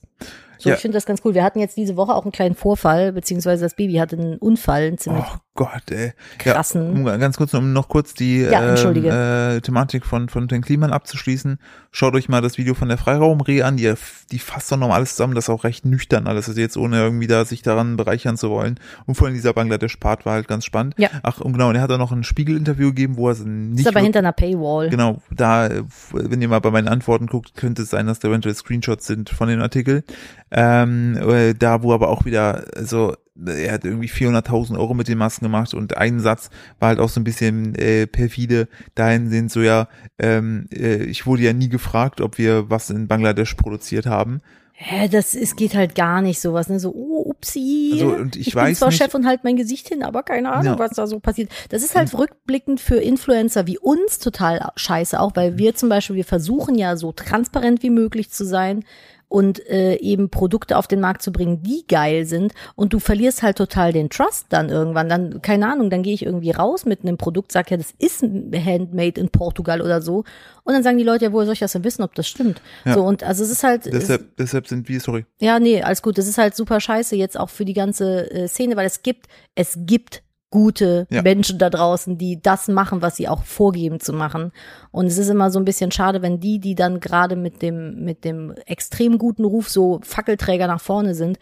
[0.58, 0.76] So, Ja.
[0.76, 1.34] ich finde das ganz cool.
[1.34, 4.84] Wir hatten jetzt diese Woche auch einen kleinen Vorfall, beziehungsweise das Baby hatte einen Unfall,
[4.84, 6.12] einen ziemlich Oh Gott, ey.
[6.38, 7.06] krassen.
[7.06, 9.08] Ja, um ganz kurz, um noch kurz die Ja, entschuldige.
[9.10, 11.60] äh, Thematik von, von den Kliman abzuschließen.
[11.92, 13.78] Schaut euch mal das Video von der Freiraumreh an.
[13.78, 13.94] Die,
[14.34, 15.34] die fasst doch nochmal alles zusammen.
[15.34, 16.50] Das ist auch recht nüchtern alles.
[16.50, 18.78] Also jetzt ohne irgendwie da sich daran bereichern zu wollen.
[19.06, 20.96] Und vor allem dieser Bangladesch-Part war halt ganz spannend.
[20.98, 21.08] Ja.
[21.24, 23.80] Ach, und genau, und er hat auch noch ein Spiegel-Interview gegeben, wo er so nicht
[23.80, 24.90] ist aber hinter einer Paywall.
[24.90, 28.28] Genau, da, äh, wenn ihr mal bei meinen Antworten guckt, könnte es sein, dass da
[28.28, 30.04] eventuell Screenshots sind von dem Artikel.
[30.52, 35.18] Ähm, äh, da, wo aber auch wieder, also, er hat irgendwie 400.000 Euro mit den
[35.18, 38.68] Masken gemacht und ein Satz war halt auch so ein bisschen äh, perfide.
[38.96, 39.88] Dahin sind so ja,
[40.20, 44.42] ähm, äh, ich wurde ja nie gefragt, ob wir was in Bangladesch produziert haben.
[44.78, 46.82] Hä, das es geht halt gar nicht sowas, ne?
[46.82, 47.92] So, oh, upsi.
[47.94, 50.52] Also, und ich bin weiß zwar nicht- Chef und halt mein Gesicht hin, aber keine
[50.52, 50.80] Ahnung, Ja.
[50.80, 51.50] was da so passiert.
[51.70, 56.18] Das ist halt rückblickend für Influencer wie uns total scheiße, auch weil wir zum Beispiel,
[56.18, 58.84] wir versuchen ja so transparent wie möglich zu sein
[59.28, 63.44] und äh, eben Produkte auf den Markt zu bringen, die geil sind und du verlierst
[63.44, 65.10] halt total den Trust dann irgendwann.
[65.10, 68.22] Dann, keine Ahnung, dann gehe ich irgendwie raus mit einem Produkt, sag ja, das ist
[68.24, 70.24] handmade in Portugal oder so
[70.64, 72.62] und dann sagen die Leute, ja, woher soll ich das denn wissen, ob das stimmt?
[72.86, 72.96] Ja.
[72.96, 75.26] So und also es ist halt, es, Deshalb, deshalb sind wir, sorry.
[75.40, 76.18] ja, nee, alles gut.
[76.18, 79.28] Das ist halt super scheiße jetzt auch für die ganze äh, Szene, weil es gibt,
[79.54, 80.24] es gibt
[80.56, 81.22] gute Ja.
[81.22, 84.52] Menschen da draußen, die das machen, was sie auch vorgeben zu machen.
[84.92, 88.04] Und es ist immer so ein bisschen schade, wenn die, die dann gerade mit dem,
[88.06, 91.38] mit dem extrem guten Ruf so Fackelträger nach vorne sind,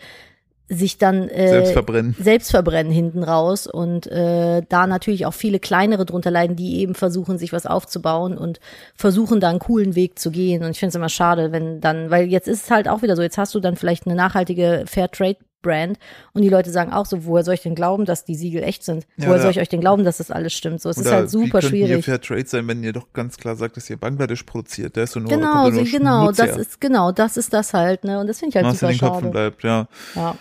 [0.70, 2.16] sich dann äh, Selbst verbrennen.
[2.18, 6.96] selbst verbrennen hinten raus und äh, da natürlich auch viele kleinere drunter leiden, die eben
[6.96, 8.60] versuchen, sich was aufzubauen und
[8.96, 10.64] versuchen da einen coolen Weg zu gehen.
[10.64, 13.16] Und ich finde es immer schade, wenn dann, weil jetzt ist es halt auch wieder
[13.16, 15.98] so, jetzt hast du dann vielleicht eine nachhaltige Fairtrade Brand
[16.34, 18.84] und die Leute sagen auch so, woher soll ich denn glauben, dass die Siegel echt
[18.84, 19.08] sind?
[19.18, 20.80] Ja, woher soll ich euch denn glauben, dass das alles stimmt?
[20.82, 22.06] So, es ist halt wie super ihr schwierig.
[22.06, 24.96] Fair Trade sein, wenn ihr doch ganz klar sagt, dass ihr Bangladesch produziert?
[24.96, 26.58] Der ist so nur, Genau, nur genau, Schmutz das her.
[26.58, 28.20] ist genau, das ist das halt, ne?
[28.20, 29.30] Und das finde ich halt in super Köpfen schade.
[29.32, 29.88] bleibt, ja.
[30.14, 30.36] Ja.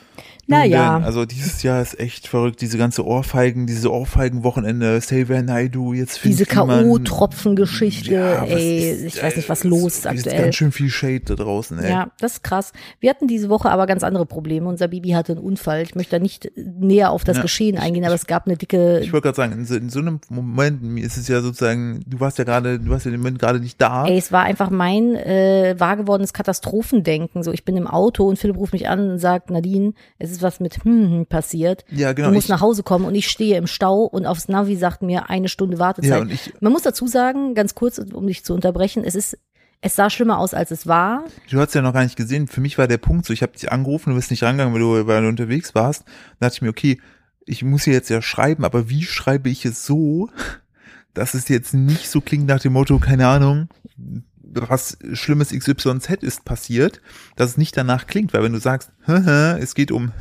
[0.52, 0.96] Naja.
[0.96, 6.18] denn, Also dieses Jahr ist echt verrückt, diese ganze Ohrfeigen, diese Ohrfeigen-Wochenende, Xavier Naidu, jetzt
[6.18, 6.46] findet Diese
[7.16, 10.42] K.O.-Tropfen-Geschichte, Ja, ey, ist- ich weiß nicht, was los es ist Ist aktuell.
[10.44, 11.90] ganz schön viel Shade da draußen, ey.
[11.90, 12.72] Ja, das ist krass.
[13.00, 14.68] Wir hatten diese Woche aber ganz andere Probleme.
[14.68, 15.82] Unser Baby hatte einen Unfall.
[15.82, 19.00] Ich möchte da nicht näher auf das Ja, Geschehen eingehen, aber es gab eine dicke.
[19.00, 22.02] Ich wollte gerade sagen, in so, in so einem Moment mir ist es ja sozusagen,
[22.06, 24.06] du warst ja gerade, du warst ja im Moment gerade nicht da.
[24.06, 27.42] Ey, es war einfach mein äh, wahr gewordenes Katastrophendenken.
[27.42, 30.41] So, ich bin im Auto und Philipp ruft mich an und sagt, Nadine, es ist
[30.42, 31.84] was mit hm, hm passiert.
[31.90, 34.48] Ja, genau, Du musst ich- nach Hause kommen und ich stehe im Stau und aufs
[34.48, 36.28] Navi sagt mir eine Stunde Wartezeit.
[36.28, 39.38] Ja, ich- Man muss dazu sagen, ganz kurz, um dich zu unterbrechen, es ist,
[39.80, 41.24] es sah schlimmer aus, als es war.
[41.50, 42.46] Du hast ja noch gar nicht gesehen.
[42.46, 44.80] Für mich war der Punkt so, ich habe dich angerufen, du bist nicht rangegangen, weil
[44.80, 46.04] du, weil du unterwegs warst.
[46.38, 47.00] Da dachte ich mir, okay,
[47.46, 50.28] ich muss hier jetzt ja schreiben, aber wie schreibe ich es so,
[51.14, 53.68] dass es jetzt nicht so klingt nach dem Motto, keine Ahnung,
[54.52, 57.00] was Schlimmes XYZ ist passiert,
[57.36, 60.12] dass es nicht danach klingt, weil wenn du sagst, es geht um,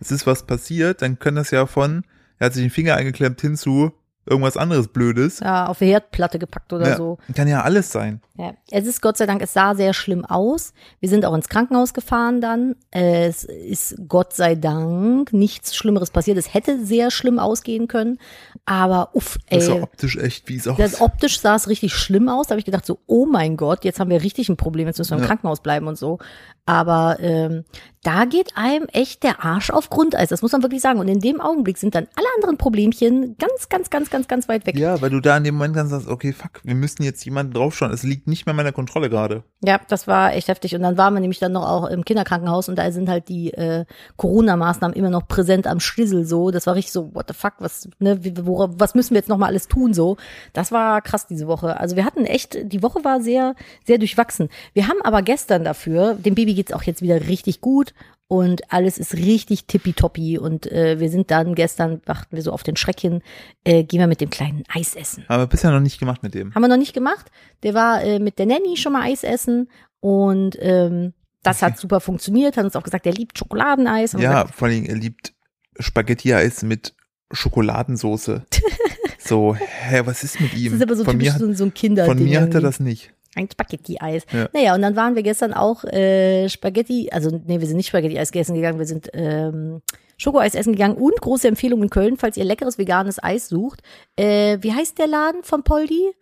[0.00, 2.04] es ist was passiert, dann kann das ja von,
[2.38, 3.92] er hat sich den Finger eingeklemmt hinzu,
[4.26, 5.40] irgendwas anderes Blödes.
[5.40, 7.18] Ja, auf die Herdplatte gepackt oder Ja, so.
[7.34, 8.20] Kann ja alles sein.
[8.36, 10.72] Ja, es ist Gott sei Dank, es sah sehr schlimm aus.
[11.00, 12.74] Wir sind auch ins Krankenhaus gefahren dann.
[12.90, 16.36] Es ist Gott sei Dank nichts Schlimmeres passiert.
[16.38, 18.18] Es hätte sehr schlimm ausgehen können,
[18.64, 19.58] aber uff, ey.
[19.58, 20.76] Das sah optisch echt wie es aus.
[20.78, 22.46] Das optisch sah es richtig schlimm aus.
[22.48, 24.98] Da habe ich gedacht so, oh mein Gott, jetzt haben wir richtig ein Problem, jetzt
[24.98, 25.28] müssen wir im Ja.
[25.28, 26.18] Krankenhaus bleiben und so.
[26.66, 27.64] Aber ähm,
[28.02, 30.98] da geht einem echt der Arsch auf Grundeis, das muss man wirklich sagen.
[30.98, 34.64] Und in dem Augenblick sind dann alle anderen Problemchen ganz, ganz, ganz, ganz, ganz weit
[34.64, 34.78] weg.
[34.78, 37.52] Ja, weil du da in dem Moment dann sagst, okay, fuck, wir müssen jetzt jemanden
[37.52, 37.92] draufschauen.
[37.92, 39.42] Es liegt nicht mehr in meiner Kontrolle gerade.
[39.64, 40.76] Ja, das war echt heftig.
[40.76, 43.52] Und dann waren wir nämlich dann noch auch im Kinderkrankenhaus und da sind halt die
[43.52, 46.52] äh, Corona-Maßnahmen immer noch präsent am Schlüssel so.
[46.52, 49.48] Das war richtig so, what the fuck, was, ne, wora, was müssen wir jetzt nochmal
[49.48, 50.16] alles tun so?
[50.52, 51.80] Das war krass diese Woche.
[51.80, 54.48] Also wir hatten echt, die Woche war sehr, sehr durchwachsen.
[54.74, 57.94] Wir haben aber gestern dafür, dem Baby geht's auch jetzt wieder richtig gut
[58.28, 62.62] und alles ist richtig tippitoppi und äh, wir sind dann gestern, wachten wir so auf
[62.62, 63.22] den Schreck hin,
[63.64, 65.24] äh, gehen wir mit dem kleinen Eis essen.
[65.28, 66.54] Aber bisher noch nicht gemacht mit dem.
[66.54, 67.30] Haben wir noch nicht gemacht.
[67.62, 69.68] Der war äh, mit der Nanny schon mal Eis essen
[70.00, 72.56] und ähm, das hat super funktioniert.
[72.56, 74.14] Hat uns auch gesagt, er liebt Schokoladeneis.
[74.14, 75.34] Haben wir Ja, gesagt, vor allem, er liebt
[75.78, 76.94] Spaghetti-Eis mit
[77.30, 78.46] Schokoladensoße.
[79.18, 80.72] so, hä, was ist mit ihm?
[80.72, 82.06] das ist aber so von typisch mir, so, so ein Kinder.
[82.06, 83.12] von mir hat er das nicht.
[83.36, 84.24] Ein Spaghetti-Eis.
[84.32, 84.48] Ja.
[84.52, 88.30] Naja, und dann waren wir gestern auch äh, Spaghetti, also nee, wir sind nicht Spaghetti-Eis
[88.30, 89.82] essen gegangen, wir sind ähm,
[90.16, 93.82] Schokoeis essen gegangen und große Empfehlung in Köln, falls ihr leckeres veganes Eis sucht.
[94.16, 96.12] Äh, wie heißt der Laden von Poldi?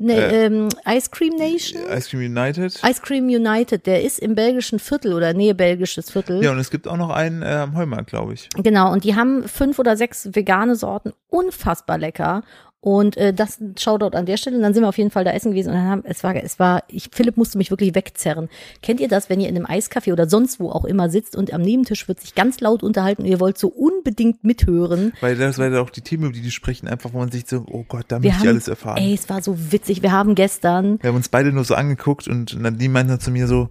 [0.00, 1.82] Ne, Äh, ähm, Ice Cream Nation?
[1.90, 2.80] Ice Cream United.
[2.84, 6.42] Ice Cream United, der ist im belgischen Viertel oder Nähe belgisches Viertel.
[6.44, 8.48] Ja, und es gibt auch noch einen äh, am Heumarkt, glaube ich.
[8.62, 12.42] Genau, und die haben fünf oder sechs vegane Sorten, unfassbar lecker.
[12.80, 14.56] Und äh, das Shoutout an der Stelle.
[14.56, 16.36] Und dann sind wir auf jeden Fall da essen gewesen und dann haben, es war,
[16.36, 18.48] es war, ich, Philipp musste mich wirklich wegzerren.
[18.82, 21.52] Kennt ihr das, wenn ihr in einem Eiscafé oder sonst wo auch immer sitzt und
[21.52, 25.12] am Nebentisch wird sich ganz laut unterhalten und ihr wollt so unbedingt mithören?
[25.20, 27.48] Weil das war ja auch die Themen, über die die sprechen, einfach, wo man sich
[27.48, 28.98] so, oh Gott, da Wir möchte ich alles erfahren.
[28.98, 30.02] ey, es war so witzig.
[30.02, 33.48] Wir haben gestern, Wir haben uns beide nur so angeguckt und Nadine meinte zu mir
[33.48, 33.70] so,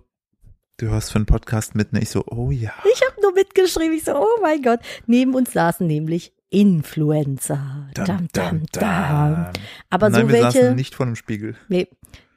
[0.77, 2.01] du hörst für einen Podcast mit, ne?
[2.01, 2.73] Ich so, oh ja.
[2.93, 4.79] ich habe nur mitgeschrieben, ich so, oh mein Gott.
[5.05, 7.89] Neben uns saßen nämlich Influencer.
[7.93, 9.47] Dam, dam, dam.
[9.89, 10.73] Aber Nein, so wir welche.
[10.73, 11.55] nicht vor einem Spiegel.
[11.67, 11.87] Nee.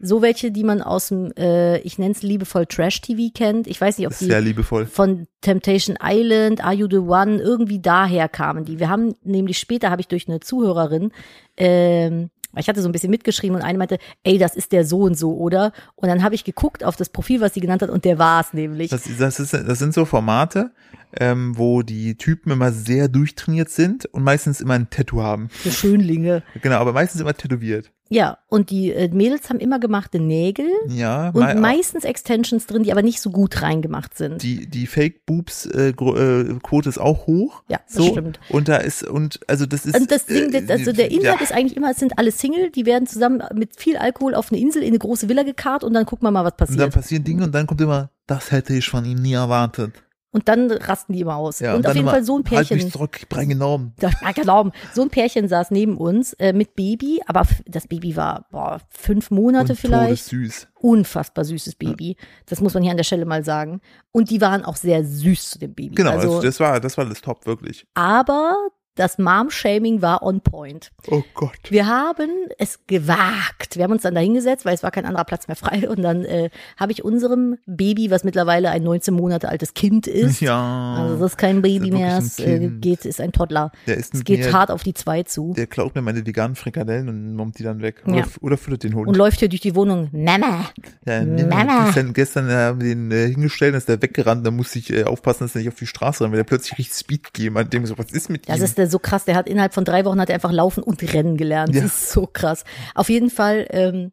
[0.02, 3.66] So welche, die man aus dem, äh, ich nenne es liebevoll Trash-TV kennt.
[3.66, 4.86] Ich weiß nicht, ob die sehr liebevoll.
[4.86, 8.78] von Temptation Island, Are You the One, irgendwie daher kamen die.
[8.78, 11.12] Wir haben nämlich später, habe ich durch eine Zuhörerin,
[11.58, 15.02] ähm, ich hatte so ein bisschen mitgeschrieben und eine meinte, ey, das ist der so
[15.02, 15.72] und so, oder?
[15.94, 18.40] Und dann habe ich geguckt auf das Profil, was sie genannt hat, und der war
[18.40, 18.90] es nämlich.
[18.90, 20.72] Das, das, ist, das sind so Formate,
[21.18, 25.48] ähm, wo die Typen immer sehr durchtrainiert sind und meistens immer ein Tattoo haben.
[25.64, 26.42] So Schönlinge.
[26.62, 27.92] Genau, aber meistens immer tätowiert.
[28.12, 32.82] Ja, und die äh, Mädels haben immer gemachte Nägel Ja, und mei- meistens Extensions drin,
[32.82, 34.42] die aber nicht so gut reingemacht sind.
[34.42, 37.62] die, die Fake Boobs äh, äh, Quote ist auch hoch.
[37.68, 38.10] Ja, das so.
[38.10, 38.40] stimmt.
[38.48, 39.96] Und da ist, und also das ist.
[39.96, 42.70] Und das Ding, das, also der Inhalt ja, ist eigentlich immer, es sind alle Single,
[42.70, 45.94] die werden zusammen mit viel Alkohol auf eine Insel in eine große Villa gekarrt und
[45.94, 46.92] dann gucken wir mal, was Und dann passiert.
[46.94, 49.92] passieren Dinge und dann kommt immer, das hätte ich von ihm nie erwartet.
[50.32, 51.58] Und dann rasten die immer aus.
[51.58, 52.76] Ja, und, auf dann jeden Fall so ein Halt Pärchen.
[52.78, 53.92] mich zurück, ich bringe Norm.
[53.98, 54.70] Das war genau.
[54.94, 59.30] So ein Pärchen saß neben uns äh, mit Baby, aber das Baby war boah, fünf
[59.32, 60.28] Monate Und vielleicht.
[60.30, 60.68] todessüß.
[60.80, 62.16] Unfassbar süßes Baby.
[62.46, 63.80] Das muss man hier an der Stelle mal sagen.
[64.12, 65.96] Und die waren auch sehr süß zu dem Baby.
[65.96, 67.86] Genau, Also, also, das war, das war das Top, wirklich.
[67.94, 68.56] aber
[68.96, 70.90] das Mom-Shaming war on point.
[71.08, 71.52] Oh Gott.
[71.70, 73.76] Wir haben es gewagt.
[73.76, 75.88] Wir haben uns dann da hingesetzt, weil es war kein anderer Platz mehr frei.
[75.88, 80.40] Und dann äh, habe ich unserem Baby, was mittlerweile ein 19 Monate altes Kind ist,
[80.40, 80.94] Ja.
[80.98, 83.72] also das ist kein Baby ist mehr, es äh, geht, ist ein Toddler.
[83.86, 86.56] der ist Es geht mir, hart auf die zwei zu der klaut mir meine veganen
[86.56, 88.02] Frikadellen und mommt die dann weg.
[88.06, 88.24] Oder, Ja.
[88.40, 89.08] oder füttert den Hund.
[89.08, 90.08] und läuft hier durch die Wohnung.
[90.12, 90.68] Mama.
[91.06, 91.84] Ja, Mama.
[91.86, 94.92] Gestern, gestern äh, haben wir den äh, hingestellt, dann ist der weggerannt, da musste ich
[94.92, 97.56] äh, aufpassen, dass er nicht auf die Straße rennt, weil der plötzlich richtig Speed gegeben
[97.56, 97.72] hat.
[97.72, 98.64] Dem so, was ist mit Das ihm?
[98.64, 99.24] ist der so krass.
[99.24, 101.74] Der hat innerhalb von drei Wochen hat er einfach laufen und rennen gelernt.
[101.74, 101.82] Ja.
[101.82, 102.64] Das ist so krass.
[102.94, 104.12] Auf jeden Fall ähm,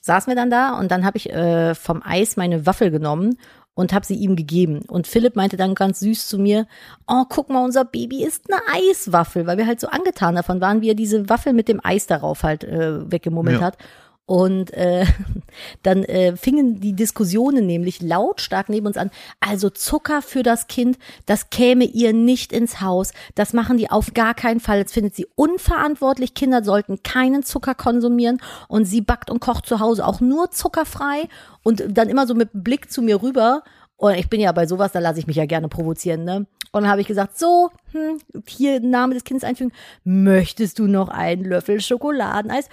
[0.00, 3.36] saßen wir dann da und dann habe ich äh, vom Eis meine Waffel genommen
[3.74, 4.82] und habe sie ihm gegeben.
[4.88, 6.66] Und Philipp meinte dann ganz süß zu mir,
[7.06, 10.82] oh, guck mal, unser Baby isst eine Eiswaffel, weil wir halt so angetan davon waren,
[10.82, 13.66] wie er diese Waffel mit dem Eis darauf halt äh, weggemummelt Ja.
[13.66, 13.78] hat.
[14.24, 15.04] Und äh,
[15.82, 19.10] dann äh, fingen die Diskussionen nämlich lautstark neben uns an.
[19.40, 23.12] Also Zucker für das Kind, das käme ihr nicht ins Haus.
[23.34, 24.78] Das machen die auf gar keinen Fall.
[24.78, 26.34] Jetzt findet sie unverantwortlich.
[26.34, 28.40] Kinder sollten keinen Zucker konsumieren.
[28.68, 31.28] Und sie backt und kocht zu Hause auch nur zuckerfrei.
[31.62, 33.62] Und dann immer so mit Blick zu mir rüber.
[34.02, 36.38] Und ich bin ja bei sowas, da lasse ich mich ja gerne provozieren, ne?
[36.72, 39.70] Und dann habe ich gesagt, so, hm, hier Name des Kindes einfügen.
[40.02, 42.68] Möchtest du noch einen Löffel Schokoladeneis?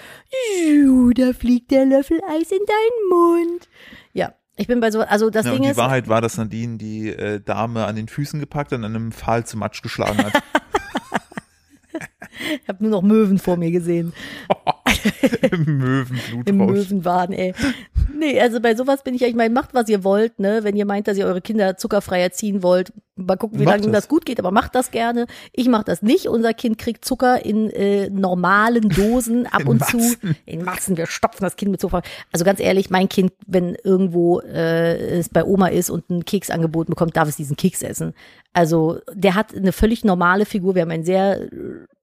[0.65, 3.69] Juh, da fliegt der Löffel Eis in deinen Mund.
[4.11, 6.35] Ja, ich bin bei so, also das ja, Ding und die ist, Wahrheit war, dass
[6.37, 10.17] Nadine die äh, Dame an den Füßen gepackt und an einem Pfahl zu Matsch geschlagen
[10.17, 10.33] hat.
[12.63, 14.13] ich habe nur noch Möwen vor mir gesehen.
[15.51, 16.47] Im Möwenblutrausch.
[16.47, 17.53] Im Möwenwaden, ey.
[18.13, 20.63] Nee, also bei sowas bin ich ja, ich meine, macht, was ihr wollt, ne?
[20.63, 22.91] Wenn ihr meint, dass ihr eure Kinder zuckerfrei erziehen wollt,
[23.25, 24.03] mal gucken, wie Macht lange das.
[24.03, 25.25] das gut geht, aber macht das gerne.
[25.53, 26.27] Ich mache das nicht.
[26.27, 30.15] Unser Kind kriegt Zucker in äh, normalen Dosen ab In und zu.
[30.45, 30.97] In Massen.
[30.97, 32.01] Wir stopfen das Kind mit Zucker.
[32.32, 36.49] Also ganz ehrlich, mein Kind, wenn irgendwo äh, es bei Oma ist und ein Keks
[36.49, 38.13] angeboten bekommt, darf es diesen Keks essen.
[38.53, 40.73] Also der hat eine völlig normale Figur.
[40.75, 41.47] Wir haben ein sehr äh,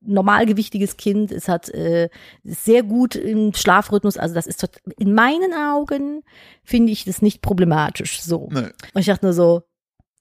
[0.00, 1.32] normalgewichtiges Kind.
[1.32, 2.08] Es hat äh,
[2.44, 4.16] sehr gut im Schlafrhythmus.
[4.16, 6.22] Also das ist tot- in meinen Augen
[6.62, 8.22] finde ich das nicht problematisch.
[8.22, 8.48] So.
[8.52, 8.68] Nee.
[8.94, 9.62] Und ich dachte nur so,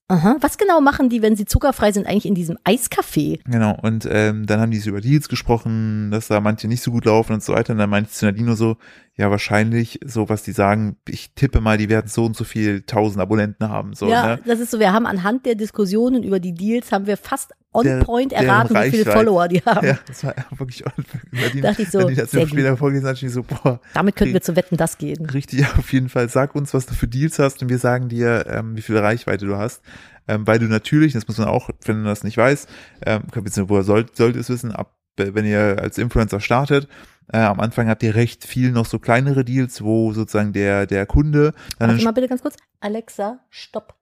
[0.07, 3.39] aha, was genau machen die, wenn sie zuckerfrei sind, eigentlich in diesem Eiscafé?
[3.45, 6.91] Genau, und ähm, dann haben die so über Deals gesprochen, dass da manche nicht so
[6.91, 7.73] gut laufen und so weiter.
[7.73, 8.77] Und dann meinte nur so,
[9.15, 12.83] ja, wahrscheinlich so, was die sagen, ich tippe mal, die werden so und so viel
[12.83, 13.93] tausend Abonnenten haben.
[13.93, 14.39] So, ja, ne?
[14.45, 17.99] das ist so, wir haben anhand der Diskussionen über die Deals, haben wir fast on
[17.99, 19.11] point deren erraten, wie viele.
[19.11, 19.87] Follower die haben.
[19.87, 20.83] Ja, das war wirklich
[21.31, 24.15] Nadine, Dachte ich so, Nadine hat sehr mir später vorgelesen, hat ich so, boah, Damit
[24.15, 25.25] könnten wir zu Wetten, das gehen.
[25.27, 28.45] richtig, auf jeden Fall, sag uns, was du für Deals hast und wir sagen dir,
[28.47, 29.81] ähm, wie viel Reichweite du hast.
[30.27, 32.65] Ähm, weil du natürlich, das muss man auch, wenn man das nicht weiß,
[33.05, 36.87] ähm, beziehungsweise woher soll, sollte es wissen, ab, wenn ihr als Influencer startet,
[37.31, 41.05] äh, am Anfang habt ihr recht viel noch so kleinere Deals, wo sozusagen der, der
[41.05, 42.55] Kunde, dann Warte mal bitte ganz kurz.
[42.79, 43.95] Alexa, stopp.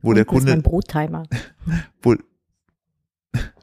[0.00, 1.22] wo der Unten ist mein Kunde, Brottimer.
[2.02, 2.14] wo,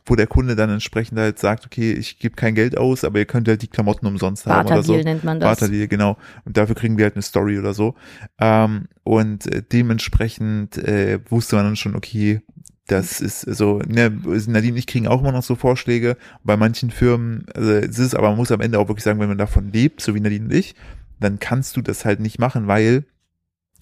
[0.10, 3.26] wo der Kunde dann entsprechend halt sagt, okay, ich gebe kein Geld aus, aber ihr
[3.26, 4.96] könnt halt die Klamotten umsonst haben oder so.
[4.96, 5.60] Nennt man das.
[5.60, 6.17] Barterdeal, genau.
[6.46, 7.96] Und dafür kriegen wir halt eine Story oder so.
[8.39, 12.41] Ähm, und äh, dementsprechend äh, wusste man dann schon, okay,
[12.88, 14.10] das ist so, ne,
[14.48, 16.15] Nadine und ich kriegen auch immer noch so Vorschläge.
[16.43, 19.28] Bei manchen Firmen, also es ist, aber man muss am Ende auch wirklich sagen, wenn
[19.28, 20.74] man davon lebt, so wie Nadine und ich,
[21.20, 23.06] dann kannst du das halt nicht machen, weil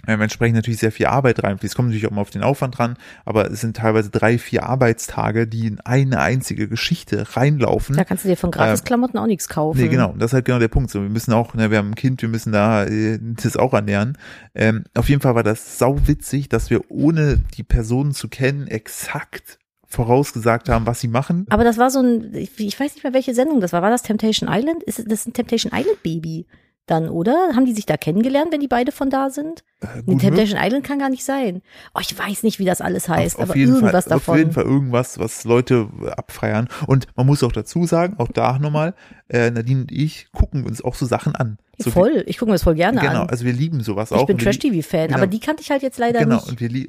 [0.08, 1.74] ähm, entsprechend natürlich sehr viel Arbeit reinfließt.
[1.74, 4.64] Es kommt natürlich auch mal auf den Aufwand dran, aber es sind teilweise drei, vier
[4.64, 7.96] Arbeitstage, die in eine einzige Geschichte reinlaufen.
[7.96, 9.80] Da kannst du dir von Gratisklamotten auch nichts kaufen.
[9.80, 10.12] Nee, genau.
[10.12, 10.92] Und das ist halt genau der Punkt.
[10.92, 13.74] So, wir müssen auch, ne, wir haben ein Kind, wir müssen da äh, das auch
[13.74, 14.18] ernähren.
[14.54, 18.68] Ähm, auf jeden Fall war das sau witzig, dass wir ohne die Personen zu kennen
[18.68, 21.46] exakt vorausgesagt haben, was sie machen.
[21.50, 23.82] Aber das war so ein, ich ich weiß nicht mehr, welche Sendung das war.
[23.82, 24.84] War das Temptation Island?
[24.84, 26.46] Ist das ein Temptation Island Baby
[26.86, 27.52] dann, oder?
[27.56, 29.64] Haben die sich da kennengelernt, wenn die beide von da sind?
[29.82, 31.62] Äh, gut Temptation Island kann gar nicht sein.
[31.94, 34.34] Oh, ich weiß nicht, wie das alles heißt, auf, auf aber irgendwas Fall, davon.
[34.34, 36.68] Auf jeden Fall irgendwas, was Leute abfeiern.
[36.88, 38.94] Und man muss auch dazu sagen, auch da nochmal,
[39.30, 41.58] äh, Nadine und ich gucken uns auch so Sachen an.
[41.78, 42.24] So voll.
[42.28, 43.30] Ich gucke mir das voll gerne Genau, an.
[43.30, 44.26] also wir lieben sowas Ich auch.
[44.28, 45.18] bin Und wir Trash-TV-Fan, genau.
[45.18, 46.48] aber die kannte ich halt jetzt leider Genau, nicht.
[46.50, 46.88] und wir, lie-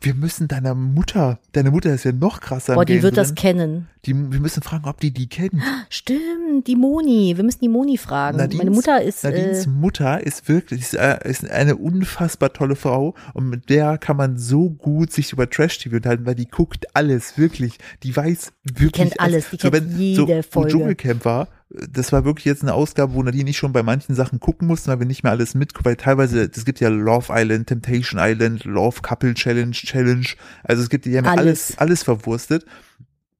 [0.00, 3.28] wir müssen deiner Mutter, deine Mutter ist ja noch krasser Boah, die Game wird das
[3.28, 3.34] drin.
[3.36, 3.88] kennen.
[4.04, 5.54] Die, wir müssen fragen, ob die die kennt.
[5.88, 7.36] Stimmt, die Moni.
[7.36, 8.36] Wir müssen die Moni fragen.
[8.38, 12.76] Nadines- Meine Mutter ist, Nadines äh, Mutter ist wirklich ist, äh, ist eine unfassbar tolle
[12.76, 16.86] Frau und mit der kann man so gut sich über Trash-TV unterhalten, weil die guckt
[16.94, 17.78] alles, wirklich.
[18.02, 20.70] Die weiß wirklich kennt alles, die so, kennt wenn, jede so, Folge.
[20.72, 24.38] Dschungelcamp war, das war wirklich jetzt eine Ausgabe, wo Nadine nicht schon bei manchen Sachen
[24.38, 27.66] gucken mussten, weil wir nicht mehr alles mit, weil teilweise, es gibt ja Love Island,
[27.66, 30.26] Temptation Island, Love Couple Challenge, Challenge,
[30.62, 31.78] also es gibt, die haben ja alles, Alles.
[31.78, 32.64] alles verwurstet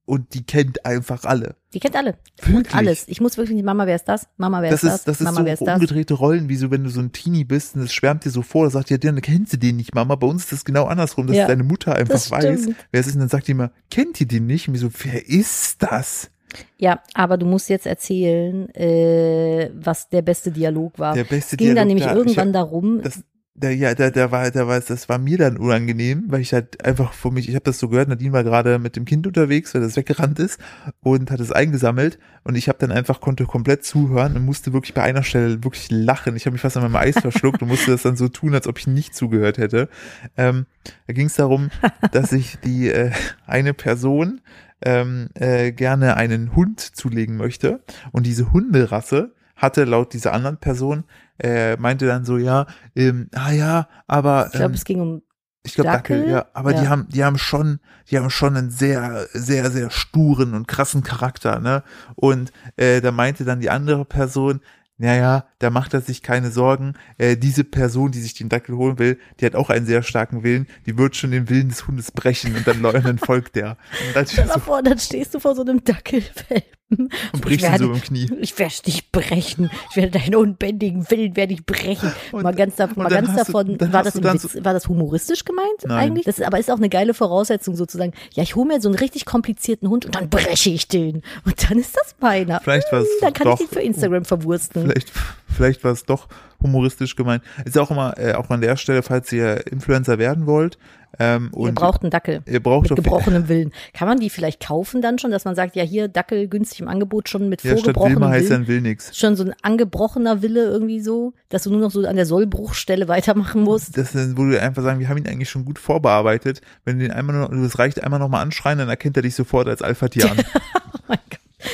[0.03, 1.55] und die kennt einfach alle.
[1.73, 2.17] Die kennt alle.
[2.37, 2.55] Wirklich?
[2.55, 3.05] Und alles.
[3.07, 4.27] Ich muss wirklich nicht, Mama, wer ist das?
[4.37, 5.03] Mama, wer Das ist das?
[5.05, 5.75] das ist Mama, so ist das?
[5.75, 8.41] umgedrehte Rollen, wie so, wenn du so ein Teenie bist und es schwärmt dir so
[8.41, 10.15] vor, da sagt ja, dann kennst du den nicht, Mama.
[10.15, 13.15] Bei uns ist das genau andersrum, dass Ja, deine Mutter einfach weiß, wer es ist
[13.15, 14.67] und dann sagt die immer, kennt ihr den nicht?
[14.67, 16.29] Und wir so, wer ist das?
[16.77, 21.13] Ja, aber du musst jetzt erzählen, äh, was der beste Dialog war.
[21.13, 22.15] Der beste es ging dann Dialog nämlich da.
[22.15, 23.23] Irgendwann hab- darum, das,
[23.59, 26.85] da, ja, da, da war, da war, das war mir dann unangenehm, weil ich halt
[26.85, 29.73] einfach vor mich, ich habe das so gehört, Nadine war gerade mit dem Kind unterwegs,
[29.73, 30.59] weil das weggerannt ist
[31.01, 34.93] und hat es eingesammelt und ich habe dann einfach konnte komplett zuhören und musste wirklich
[34.93, 36.35] bei einer Stelle wirklich lachen.
[36.35, 38.67] Ich habe mich fast an meinem Eis verschluckt und musste das dann so tun, als
[38.67, 39.89] ob ich nicht zugehört hätte.
[40.37, 40.67] Ähm,
[41.07, 41.71] da ging es darum,
[42.11, 43.11] dass ich die äh,
[43.47, 44.41] eine Person
[44.81, 51.03] ähm, äh, gerne einen Hund zulegen möchte und diese Hunderasse hatte laut dieser anderen Person
[51.39, 55.21] äh, meinte dann so ja ähm, ah ja aber ich glaube, ähm, es ging um,
[55.63, 56.31] ich glaube Dackel, Dackel?
[56.31, 56.89] ja aber die Ja.
[56.89, 61.59] haben die haben schon die haben schon einen sehr sehr sehr sturen und krassen Charakter
[61.59, 61.83] ne
[62.15, 64.61] und äh, da meinte dann die andere Person
[64.97, 66.93] naja, da macht er sich keine Sorgen.
[67.17, 70.43] Äh, diese Person, die sich den Dackel holen will, die hat auch einen sehr starken
[70.43, 70.67] Willen.
[70.85, 73.77] Die wird schon den Willen des Hundes brechen und dann, und dann folgt der.
[74.07, 77.09] Und dann, stell mal so, vor, dann stehst du vor so einem Dackelwelpen.
[77.33, 78.31] und bricht ihn so im Knie.
[78.39, 79.69] Ich werde dich brechen.
[79.89, 82.13] Ich werde deinen unbändigen Willen werde ich brechen.
[82.31, 84.87] Und- mal ganz, und mal ganz du- davon, dann war das, du Witz, war das
[84.87, 85.97] humoristisch gemeint Nein.
[85.97, 86.25] eigentlich?
[86.25, 88.13] Das ist, aber ist auch eine geile Voraussetzung sozusagen.
[88.33, 91.23] Ja, ich hole mir so einen richtig komplizierten Hund und dann breche ich den.
[91.43, 92.61] Und dann ist das meiner.
[92.61, 94.86] Vielleicht war es Dann kann doch, ich den für Instagram verwursten.
[94.87, 95.11] Vielleicht,
[95.47, 96.27] vielleicht war es doch
[96.61, 97.43] humoristisch gemeint.
[97.65, 100.77] Ist auch immer, äh, auch an der Stelle, falls ihr Influencer werden wollt,
[101.19, 102.41] ähm, Ihr braucht einen Dackel.
[102.45, 103.71] ihr braucht Mit gebrochenem Willen.
[103.93, 106.87] Kann man die vielleicht kaufen dann schon, dass man sagt, ja hier Dackel günstig im
[106.87, 108.61] Angebot schon mit ja, vorgebrochenem Wilma heißt Willen?
[108.61, 109.17] dann will nix.
[109.17, 113.07] Schon so ein angebrochener Wille irgendwie so, dass du nur noch so an der Sollbruchstelle
[113.07, 113.97] weitermachen musst.
[113.97, 116.61] Das ist, wo du einfach sagen, wir haben ihn eigentlich schon gut vorbearbeitet.
[116.85, 119.33] Wenn du den einmal noch, das reicht einmal noch mal anschreien, dann erkennt er dich
[119.33, 120.37] sofort als Alpha-Tier an.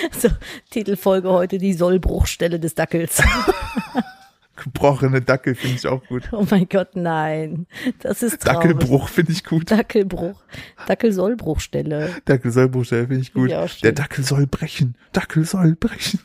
[0.04, 0.10] Oh.
[0.20, 0.30] So,
[0.70, 3.22] Titelfolge heute, die Sollbruchstelle des Dackels.
[4.56, 6.30] Gebrochene Dackel finde ich auch gut.
[6.32, 7.66] Oh mein Gott, nein.
[8.00, 8.62] Das ist traurig.
[8.62, 9.72] Dackelbruch finde ich gut.
[9.72, 10.42] Dackelbruch.
[10.88, 12.12] Dackelsollbruchstelle.
[12.26, 13.50] Dackel-Sollbruchstelle finde ich gut.
[13.50, 13.94] Ja, Der.
[13.94, 14.96] Dackel soll brechen.
[15.12, 16.20] Dackel soll brechen.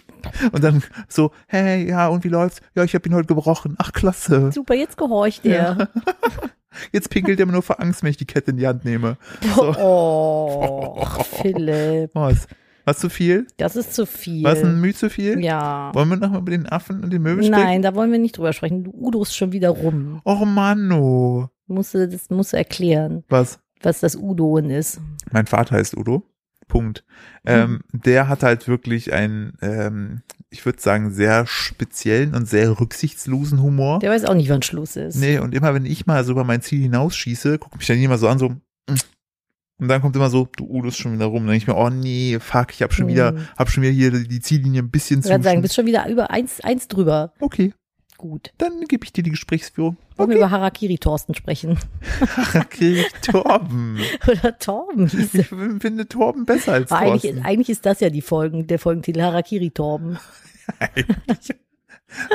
[0.52, 2.60] Und dann so, hey, ja, und wie läuft's?
[2.74, 3.76] Ja, ich habe ihn heute gebrochen.
[3.78, 4.52] Ach, klasse.
[4.52, 5.88] Super, jetzt gehorcht er.
[6.92, 9.16] Jetzt pinkelt er mir nur vor Angst, wenn ich die Kette in die Hand nehme.
[9.56, 9.74] So.
[9.76, 11.04] Oh,
[11.42, 12.10] Philipp.
[12.14, 12.46] Was?
[12.88, 13.46] Was zu viel?
[13.59, 14.44] Das ist zu viel.
[14.44, 15.44] Was ein Mühe zu viel?
[15.44, 15.90] Ja.
[15.92, 17.62] Wollen wir nochmal über den Affen und den Möbel sprechen?
[17.62, 18.85] Nein, da wollen wir nicht drüber sprechen.
[18.85, 20.22] Du Udo ist schon wieder rum.
[20.24, 21.51] Och Manno.
[21.66, 23.61] Musst du, das musst du erklären, Was?
[23.83, 25.03] was das Udoen ist.
[25.31, 26.22] Mein Vater heißt Udo.
[26.66, 27.05] Punkt.
[27.44, 33.62] Ähm, der hat halt wirklich einen, ähm, ich würde sagen, sehr speziellen und sehr rücksichtslosen
[33.62, 33.98] Humor.
[33.98, 35.16] Der weiß auch nicht, wann Schluss ist.
[35.16, 38.20] Nee, und immer wenn ich mal so über mein Ziel hinausschieße, guckt mich dann jemand
[38.20, 38.96] so an, so, mm.
[39.78, 41.42] Und dann kommt immer so, du Udo ist schon wieder rum.
[41.46, 43.48] Dann denke ich mir, oh nee, fuck, ich hab schon wieder, Hm.
[43.56, 45.30] hab schon wieder hier die Ziellinie ein bisschen Ich zu.
[45.30, 47.32] würde sagen, bist schon wieder über eins, eins drüber.
[47.40, 47.72] Okay,
[48.16, 48.52] Gut.
[48.58, 49.96] dann gebe ich dir die Gesprächsführung.
[50.16, 51.78] Wollen wir Okay, über Harakiri Thorsten sprechen?
[52.56, 54.00] okay, Torben.
[54.26, 55.06] Oder Torben.
[55.06, 59.20] Ich finde Torben besser als Aber eigentlich, eigentlich ist das ja die Folgen, der Folgentitel
[59.22, 60.18] Harakiri Torben.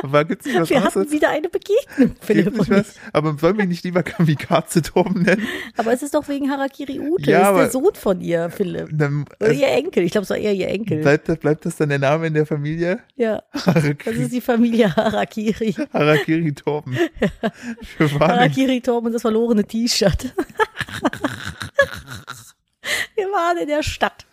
[0.03, 2.95] Aber gibt's nicht was Wir hatten wieder eine Begegnung, Philipp nicht was?
[3.11, 5.47] Aber sollen wir nicht lieber Kamikaze Torben nennen?
[5.77, 7.31] Aber es ist doch wegen Harakiri Ute.
[7.31, 8.89] Ja, ist der Sohn von ihr, Philipp.
[8.91, 10.03] Dann, Oder also, ihr Enkel.
[10.03, 11.01] Ich glaube, es war eher ihr Enkel.
[11.01, 12.99] bleibt, das- bleibt das dann der Name in der Familie?
[13.15, 15.73] Ja, das Harakiri, ist die Familie Harakiri.
[15.91, 16.97] Harakiri Torben.
[18.19, 20.33] Harakiri Torben und das verlorene T-Shirt.
[23.15, 24.25] Wir waren in der Stadt.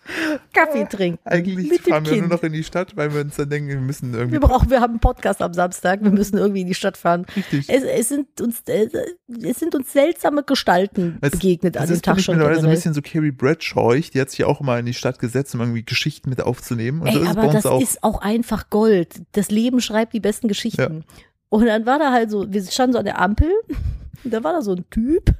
[0.52, 1.20] Kaffee trinken.
[1.24, 2.32] Eigentlich mit fahren wir nur Kind.
[2.32, 4.32] noch in die Stadt, weil wir uns dann denken, wir müssen irgendwie.
[4.32, 6.02] Wir brauchen, wir haben einen Podcast am Samstag.
[6.02, 7.26] Wir müssen irgendwie in die Stadt fahren.
[7.36, 7.68] Richtig.
[7.68, 12.34] Es, es sind uns, es sind uns seltsame Gestalten Es- begegnet an dem Tag schon.
[12.34, 13.94] mittlerweile so ein bisschen so Carrie Bradshaw.
[13.94, 17.02] Die hat sich auch mal in die Stadt gesetzt, um irgendwie Geschichten mit aufzunehmen.
[17.02, 17.80] Und Ey, so ist aber das auch.
[17.80, 19.22] ist auch einfach Gold.
[19.32, 21.04] Das Leben schreibt die besten Geschichten.
[21.50, 23.52] Und dann war da halt so, wir standen so an der Ampel
[24.24, 25.30] und da war da so ein Typ.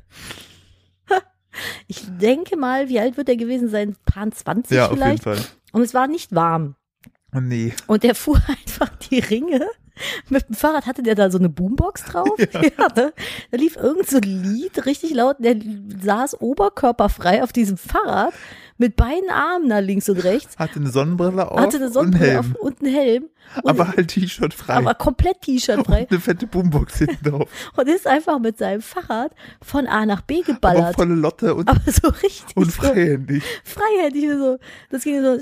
[1.87, 3.97] Ich denke mal, wie alt wird er gewesen sein?
[4.05, 5.23] Paar 20 ja, auf jeden vielleicht.
[5.25, 5.39] Fall.
[5.73, 6.75] Und es war nicht warm.
[7.33, 7.73] Nee.
[7.87, 9.67] Und der fuhr einfach die Ringe.
[10.31, 12.39] Mit dem Fahrrad hatte der da so eine Boombox drauf.
[12.53, 12.63] Ja.
[12.63, 12.89] Ja.
[12.97, 13.13] ne?
[13.51, 15.37] Da lief irgend so ein Lied richtig laut.
[15.41, 15.57] Der
[16.03, 18.33] saß oberkörperfrei auf diesem Fahrrad
[18.81, 22.31] mit beiden Armen nach links und rechts, Hatte eine Sonnenbrille auf hatte eine und Sonnenbrille
[22.33, 22.39] Helm.
[22.39, 23.25] auf und einen Helm.
[23.63, 24.75] Und, aber halt T-Shirt frei.
[24.75, 26.03] aber komplett T-Shirt frei.
[26.03, 27.49] und eine fette Boombox hinten drauf.
[27.77, 30.95] und ist einfach mit seinem Fahrrad von A nach B Aber geballert.
[30.95, 33.43] volle Lotte und, Aber so richtig und so freihändig.
[33.65, 34.59] freihändig so.
[34.91, 35.37] Das ging so.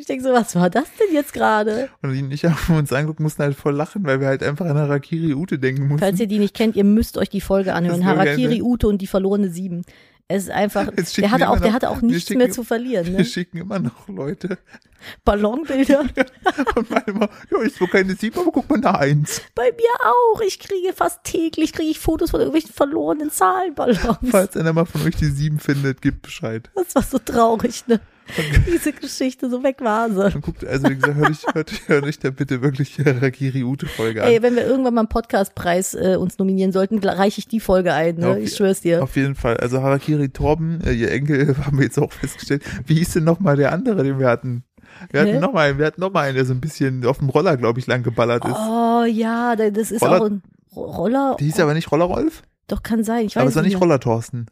[0.00, 1.90] Ich denke so, was war das denn jetzt gerade?
[2.02, 4.66] Und die und ich haben uns angeguckt, mussten halt voll lachen, weil wir halt einfach
[4.66, 6.00] an Harakiri Ute denken mussten.
[6.00, 8.00] Falls ihr die nicht kennt, ihr müsst euch die Folge anhören.
[8.00, 9.82] Wirklich Harakiri Ute und die verlorene Sieben.
[10.28, 12.50] Es ist einfach, der hatte wir auch, immer der noch- hatte auch wir nichts mehr
[12.50, 13.06] zu verlieren.
[13.06, 13.24] Wir Ne?
[13.24, 14.58] schicken immer noch Leute
[15.24, 16.00] Ballonbilder.
[16.76, 19.42] und immer, ja, ist zwar keine Sieben, aber guck mal eine Eins.
[19.54, 20.40] Bei mir auch.
[20.40, 24.18] Ich kriege fast täglich kriege ich Fotos von irgendwelchen verlorenen Zahlenballons.
[24.30, 26.70] Falls einer mal von euch die Sieben findet, gibt Bescheid.
[26.74, 28.00] Das war so traurig, ne?
[28.66, 30.24] Diese Geschichte, so weg war sie.
[30.34, 33.62] Und guckt, also wie gesagt, hört euch, hört, hört euch da bitte wirklich die Harakiri
[33.64, 34.28] Ute Folge an.
[34.30, 37.92] Ey, wenn wir irgendwann mal einen Podcastpreis äh, uns nominieren sollten, reiche ich die Folge
[37.92, 38.28] ein, ne?
[38.28, 39.02] Auf- Ich schwör's dir.
[39.02, 39.56] Auf jeden Fall.
[39.58, 42.62] Also Harakiri Torben, äh, ihr Enkel, haben wir jetzt auch festgestellt.
[42.86, 44.64] Wie hieß denn nochmal der andere, den wir hatten?
[45.10, 45.40] Wir hatten Hä?
[45.40, 47.56] noch mal einen, wir hatten noch mal einen, der so ein bisschen auf dem Roller,
[47.56, 48.54] glaube ich, lang geballert ist.
[48.56, 50.42] Oh ja, da- das ist Roller- auch ein
[50.74, 51.36] Ro- Roller.
[51.38, 53.26] Der hieß aber nicht Roller Rolf, Doch, kann sein.
[53.26, 53.80] Ich weiß aber es war nicht.
[53.80, 54.46] Roller Thorsten.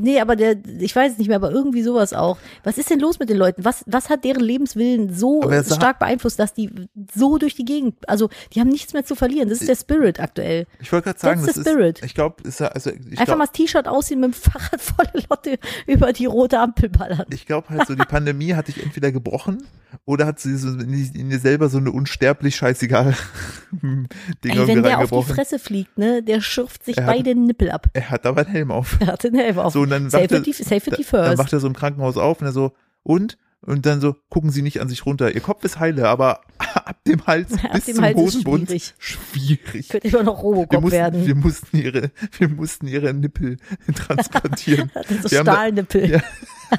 [0.00, 2.38] Nee, aber der, ich weiß es nicht mehr, aber irgendwie sowas auch.
[2.64, 3.64] Was ist denn los mit den Leuten?
[3.64, 7.94] Was, was hat deren Lebenswillen so sah- stark beeinflusst, dass die so durch die Gegend,
[8.08, 9.48] also die haben nichts mehr zu verlieren.
[9.48, 10.66] Das ist der Spirit aktuell.
[10.80, 12.00] Ich wollte gerade sagen, das the spirit.
[12.00, 14.34] ist, ich glaube, ist ja- also ich Einfach glaube, mal das T-Shirt ausziehen mit dem
[14.52, 17.26] Fahrrad volle Lotte über die rote Ampel ballern.
[17.30, 19.62] ich glaube halt so, die Pandemie hat dich entweder gebrochen
[20.04, 20.90] oder hat sie so in,
[21.30, 23.14] dir selber so eine unsterblich scheißegal
[23.72, 24.08] Ding
[24.44, 25.32] Ey, wenn der auf die.
[25.32, 27.86] Fresse fliegt, ne, der schürft sich hat- beide Nippel ab.
[27.92, 28.96] Er hat aber einen Helm auf.
[29.00, 29.72] Er hat den Helm auf.
[29.72, 31.38] So, und dann Safety, wacht er- safety Da- Dann first.
[31.38, 32.72] wacht er so im Krankenhaus auf und er so,
[33.02, 33.38] und?
[33.66, 35.34] Und dann so, gucken Sie nicht an sich runter.
[35.34, 38.94] Ihr Kopf ist heile, aber ab dem Hals Ab bis dem zum Hals Hosenbund schwierig.
[38.98, 39.88] schwierig.
[39.88, 41.26] Könnte immer noch Wir Robocop mussten, werden.
[41.26, 43.56] wir mussten ihre, wir mussten ihre Nippel
[43.94, 44.90] transplantieren.
[45.22, 46.10] So wir haben Stahlnippel.
[46.10, 46.20] Ja.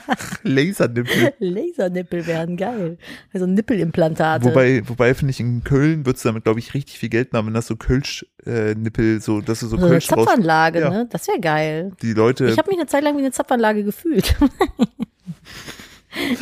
[0.43, 1.33] Lasernippel.
[1.39, 2.97] Lasernippel werden geil.
[3.33, 4.45] Also Nippelimplantate.
[4.45, 7.47] Wobei, wobei finde ich, in Köln würdest du damit, glaube ich, richtig viel Geld machen,
[7.47, 10.89] wenn das so Kölsch-Nippel, so, dass du so so eine Kölsch Zapfanlage, Ja.
[10.89, 11.07] ne?
[11.09, 11.91] Das wäre geil.
[12.01, 14.35] die Leute, Ich habe mich eine Zeit lang wie eine Zapfanlage gefühlt.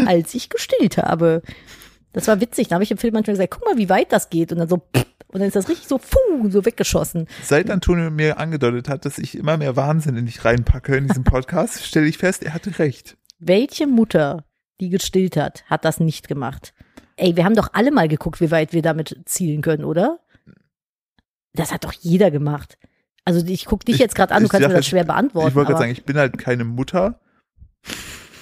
[0.05, 1.41] Als ich gestillt habe.
[2.11, 2.67] Das war witzig.
[2.67, 4.51] Da habe ich im Film manchmal gesagt, guck mal, wie weit das geht.
[4.51, 7.27] Und dann so, pff, und dann ist das richtig so, fuh, so weggeschossen.
[7.41, 11.23] seit Antonio mir angedeutet hat, dass ich immer mehr Wahnsinn in dich reinpacke in diesem
[11.23, 13.17] Podcast, stelle ich fest, er hatte recht.
[13.45, 14.45] Welche Mutter,
[14.79, 16.73] die gestillt hat, hat das nicht gemacht?
[17.15, 20.19] Ey, wir haben doch alle mal geguckt, wie weit wir damit zielen können, oder?
[21.53, 22.77] Das hat doch jeder gemacht.
[23.25, 25.47] Also ich guck dich Ich- jetzt gerade an, du kannst mir das schwer beantworten.
[25.49, 27.19] ich wollte gerade sagen, ich bin halt keine Mutter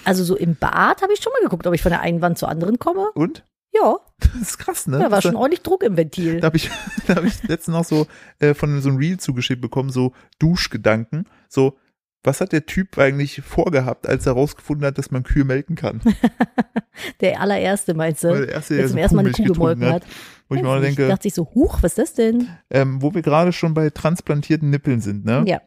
[0.05, 2.37] Also so im Bad habe ich schon mal geguckt, ob ich von der einen Wand
[2.37, 3.11] zur anderen komme.
[3.13, 3.43] und
[3.73, 4.97] Ja, das ist krass, ne?
[4.97, 6.39] da war Das- schon ordentlich Druck im Ventil.
[6.39, 6.69] Da habe ich,
[7.07, 8.07] da hab ich letztens noch so
[8.39, 11.27] äh, von so einem Reel zugeschickt bekommen, so Duschgedanken.
[11.49, 11.77] So,
[12.23, 16.01] was hat der Typ eigentlich vorgehabt, als er rausgefunden hat, dass man Kühe melken kann?
[17.21, 18.27] Der allererste, meinst du?
[18.27, 20.03] der erste, Der der zum ersten Mal eine Kuh gemolken hat.
[20.49, 20.97] Wo ich mir mal nicht.
[20.97, 22.49] denke, dachte ich so, huch, was ist das denn?
[22.69, 25.43] ähm, wo wir gerade schon bei transplantierten Nippeln sind, ne?
[25.47, 25.61] Ja.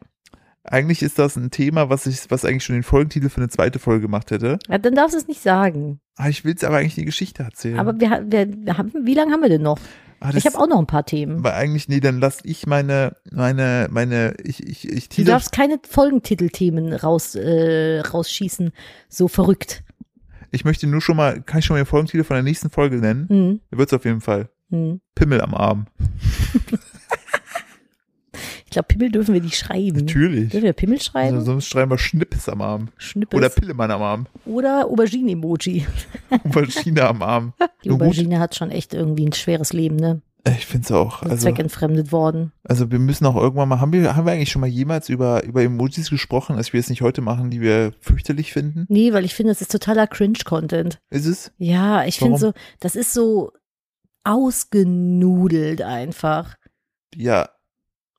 [0.63, 3.79] Eigentlich ist das ein Thema, was ich, was eigentlich schon den Folgentitel für eine zweite
[3.79, 4.57] Folge gemacht hätte.
[4.69, 4.77] ja.
[4.77, 5.99] Dann darfst du es nicht sagen.
[6.15, 7.79] Ah, ich will es aber eigentlich die Geschichte erzählen.
[7.79, 9.79] Aber wir, wir, wir haben, wie lange haben wir denn noch?
[10.19, 11.37] Ah, Ich habe auch noch ein paar Themen.
[11.39, 15.51] aber eigentlich, nee, dann lass ich meine, meine, meine, ich, ich, ich Du teaser- darfst
[15.51, 18.71] keine Folgentitelthemen raus, äh, rausschießen.
[19.09, 19.83] So verrückt.
[20.51, 22.97] ich möchte nur schon mal, kann ich schon mal den Folgentitel von der nächsten Folge
[22.97, 23.27] nennen?
[23.29, 24.49] Hm, Wird's auf jeden Fall.
[24.69, 25.01] hm.
[25.15, 25.87] Pimmel am Arm.
[28.75, 29.99] Ich glaube, Pimmel dürfen wir nicht schreiben.
[29.99, 30.49] Natürlich.
[30.49, 31.35] Dürfen wir Pimmel schreiben?
[31.35, 32.89] Also sonst schreiben wir Schnippes am Arm.
[32.97, 33.37] Schnippes.
[33.37, 34.25] Oder Pillemann am Arm.
[34.45, 35.87] Oder Aubergine-Emoji.
[36.43, 37.53] Aubergine am Arm.
[37.85, 38.07] Die Nur gut.
[38.07, 40.21] Aubergine hat schon echt irgendwie ein schweres Leben, ne?
[40.45, 41.23] Ich find's auch.
[41.23, 42.51] Also, zweckentfremdet worden.
[42.65, 45.45] also wir müssen auch irgendwann mal, haben wir, haben wir eigentlich schon mal jemals über,
[45.45, 48.85] über Emojis gesprochen, dass wir es nicht heute machen, die wir fürchterlich finden?
[48.89, 50.99] Nee, weil ich finde, das ist totaler Cringe-Content.
[51.09, 51.53] Ist es?
[51.59, 52.51] Ja, ich finde so,
[52.81, 53.53] das ist so
[54.25, 56.55] ausgenudelt einfach.
[57.15, 57.47] Ja.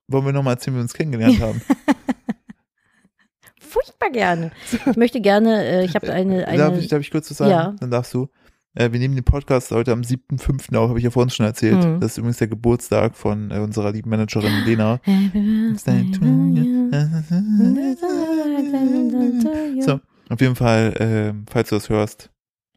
[0.08, 1.60] Wollen wir nochmal erzählen, wie wir uns kennengelernt haben?
[3.60, 4.52] Furchtbar gerne.
[4.88, 7.50] Ich möchte gerne, äh, ich habe eine, darf, eine ich, darf ich kurz was sagen?
[7.50, 7.74] Ja.
[7.78, 8.28] Dann darfst du.
[8.74, 10.76] Äh, wir nehmen den Podcast heute am 7.5.
[10.76, 11.82] auf, habe ich ja vorhin schon erzählt.
[11.82, 12.00] Mhm.
[12.00, 15.00] Das ist übrigens der Geburtstag von äh, unserer lieben Managerin Lena.
[19.80, 22.30] So, auf jeden Fall, äh, falls du das hörst,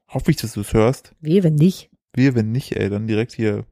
[0.09, 1.15] hoffe ich, dass du es hörst.
[1.21, 1.89] Wie, wenn nicht?
[2.13, 3.65] Wir, wenn nicht, ey, dann direkt hier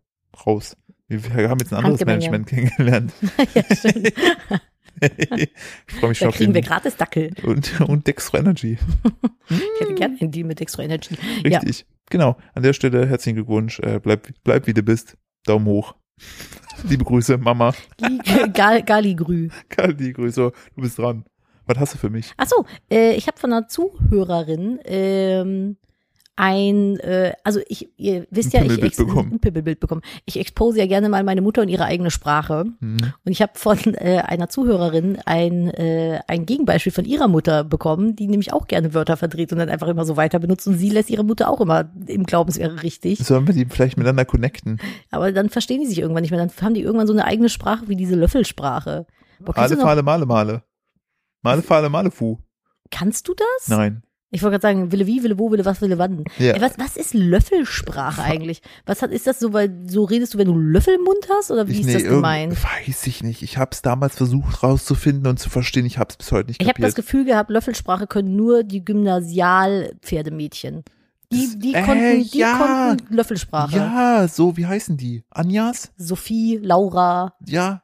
[0.45, 0.77] raus.
[1.07, 2.05] Wir, haben jetzt ein anderes.
[2.05, 3.13] Management kennengelernt.
[3.53, 4.13] ja, stimmt.
[4.99, 7.31] ich freue mich schon Da kriegen wir gratis Dackel.
[7.43, 8.77] und, und Dextro Energy.
[9.49, 11.15] Ich hätte gerne einen Deal mit Extra Energy.
[11.45, 11.59] Ja.
[11.59, 11.85] Richtig.
[12.09, 12.35] Genau.
[12.53, 13.79] An der Stelle herzlichen Glückwunsch.
[13.79, 15.15] Äh, bleib, bleib wie du bist.
[15.45, 15.95] Daumen hoch.
[16.89, 17.73] Liebe Grüße, Mama.
[18.53, 19.47] Gal Galigrü.
[19.69, 20.51] Kali, Grüße.
[20.75, 21.23] Du bist dran.
[21.65, 22.33] Was hast du für mich?
[22.35, 25.77] Ach so, äh, ich habe von einer Zuhörerin ähm,
[26.39, 29.31] ein, äh, also ich, ihr wisst Ein ja, ich Pimmelbild ex- bekommen.
[29.33, 30.01] ein Pimmelbild bekommen.
[30.25, 32.65] Ich expose ja gerne mal meine Mutter und ihre eigene Sprache.
[32.79, 32.97] Hm.
[33.25, 38.15] Und ich habe von äh, einer Zuhörerin ein, äh, ein Gegenbeispiel von ihrer Mutter bekommen,
[38.15, 40.67] die nämlich auch gerne Wörter verdreht und dann einfach immer so weiter benutzt.
[40.67, 43.17] Und sie lässt ihre Mutter auch immer im Glauben, es wäre richtig.
[43.19, 44.79] Sollen wir die vielleicht miteinander connecten?
[45.09, 46.39] Aber dann verstehen die sich irgendwann nicht mehr.
[46.39, 49.07] Dann haben die irgendwann so eine eigene Sprache wie diese Löffelsprache.
[49.39, 50.63] Boah, Male, Fale, Male, Male.
[51.41, 52.37] Male, Fale, Male, Fu.
[52.91, 53.67] kannst du das?
[53.69, 54.03] Nein.
[54.29, 56.25] Ich wollte gerade sagen, Wille wie, Wille wo, Wille was, Wille wann.
[56.37, 56.51] Ja.
[56.53, 58.61] Ey, was, was ist Löffelsprache eigentlich?
[58.85, 61.49] Was hat, ist das so, weil so redest du, wenn du Löffel im Mund hast
[61.49, 62.57] oder wie Ich, ist nee, das gemeint?
[62.61, 63.41] Weiß ich nicht.
[63.41, 65.85] Ich habe es damals versucht rauszufinden und zu verstehen.
[65.85, 66.93] Ich habe es bis heute nicht Ich habe das.
[66.95, 70.83] Gefühl gehabt, Löffelsprache können nur die Gymnasialpferdemädchen.
[71.31, 72.87] Die, die Äh, konnten, die ja.
[72.97, 73.75] konnten Löffelsprache.
[73.77, 75.23] ja, so, wie heißen die?
[75.29, 75.91] Anjas?
[75.97, 77.83] Sophie, Laura, Ja,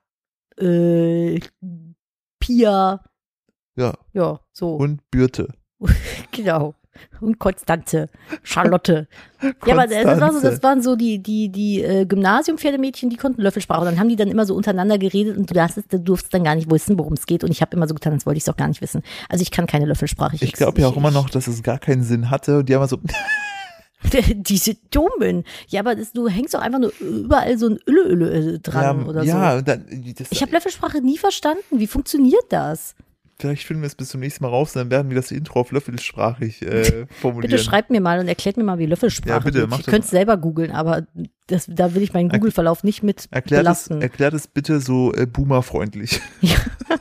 [0.58, 1.40] äh,
[2.40, 3.02] Pia,
[3.76, 3.94] ja.
[4.14, 5.54] ja, so, Und Bürte.
[6.34, 6.76] genau.
[7.22, 8.08] Und Konstanze,
[8.44, 9.08] Charlotte.
[9.66, 13.42] Ja, aber das, war so, das waren so die, die, die äh, Gymnasium-Pferdemädchen, die konnten
[13.42, 13.80] Löffelsprache.
[13.82, 16.44] Und dann haben die dann immer so untereinander geredet und du, darfst, du durfst dann
[16.44, 17.44] gar nicht wissen, worum es geht.
[17.44, 19.02] Und ich habe immer so getan, als wollte ich es auch gar nicht wissen.
[19.28, 20.38] Also ich kann keine Löffelsprache.
[20.40, 22.60] Ich glaube ja auch ich- immer noch, dass es gar keinen Sinn hatte.
[22.60, 23.00] Und die haben so,
[24.36, 25.44] Diese Dummen.
[25.68, 29.24] Ja, aber das, du hängst doch einfach nur überall so ein Ülle-Ülle dran ja, oder
[29.24, 29.62] ja, so.
[29.64, 29.80] das,
[30.30, 31.80] Ich habe Löffelsprache nie verstanden.
[31.80, 32.96] Wie funktioniert das?
[33.48, 35.72] Vielleicht finden wir es bis zum nächsten Mal raus, dann werden wir das Intro auf
[35.72, 37.52] löffelsprachig äh, formulieren.
[37.52, 40.10] Bitte schreibt mir mal und erklärt mir mal, wie Löffelsprache Ja, bitte, Ich könnte es
[40.10, 41.06] selber googeln, aber
[41.48, 44.02] das, da will ich meinen Er- Google-Verlauf nicht mit Erklärt es, belasten.
[44.02, 46.22] erklärt es bitte so äh, boomerfreundlich.
[46.42, 46.56] Ja.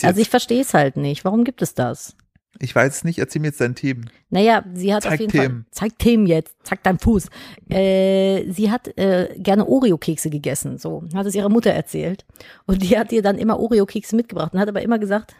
[0.00, 0.06] so?
[0.06, 1.24] Also ich verstehe es halt nicht.
[1.24, 2.16] Warum gibt es das?
[2.58, 4.10] Ich weiß es nicht, erzähl mir jetzt deine Themen.
[4.30, 5.64] Naja, sie hat auf Zeig jeden Themen.
[5.64, 5.64] Fall.
[5.70, 6.56] Zeig Themen jetzt.
[6.62, 7.28] Zeig deinen Fuß.
[7.68, 10.78] Äh, sie hat äh, gerne Oreo-Kekse gegessen.
[10.78, 12.24] So hat es ihrer Mutter erzählt.
[12.66, 15.34] Und die hat ihr dann immer Oreo-Kekse mitgebracht und hat aber immer gesagt,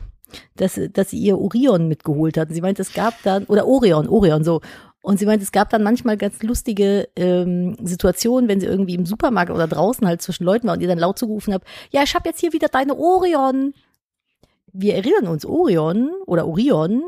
[0.57, 2.49] dass, dass sie ihr Orion mitgeholt hat.
[2.49, 4.61] Und sie meinte, es gab dann, oder Orion, Orion, so.
[5.03, 9.05] Und sie meinte, es gab dann manchmal ganz lustige ähm, Situationen, wenn sie irgendwie im
[9.05, 12.15] Supermarkt oder draußen halt zwischen Leuten war und ihr dann laut zugerufen hat, ja, ich
[12.15, 13.75] habe jetzt hier wieder deine Orion.
[14.77, 17.03] Wir erinnern uns, Orion oder Orion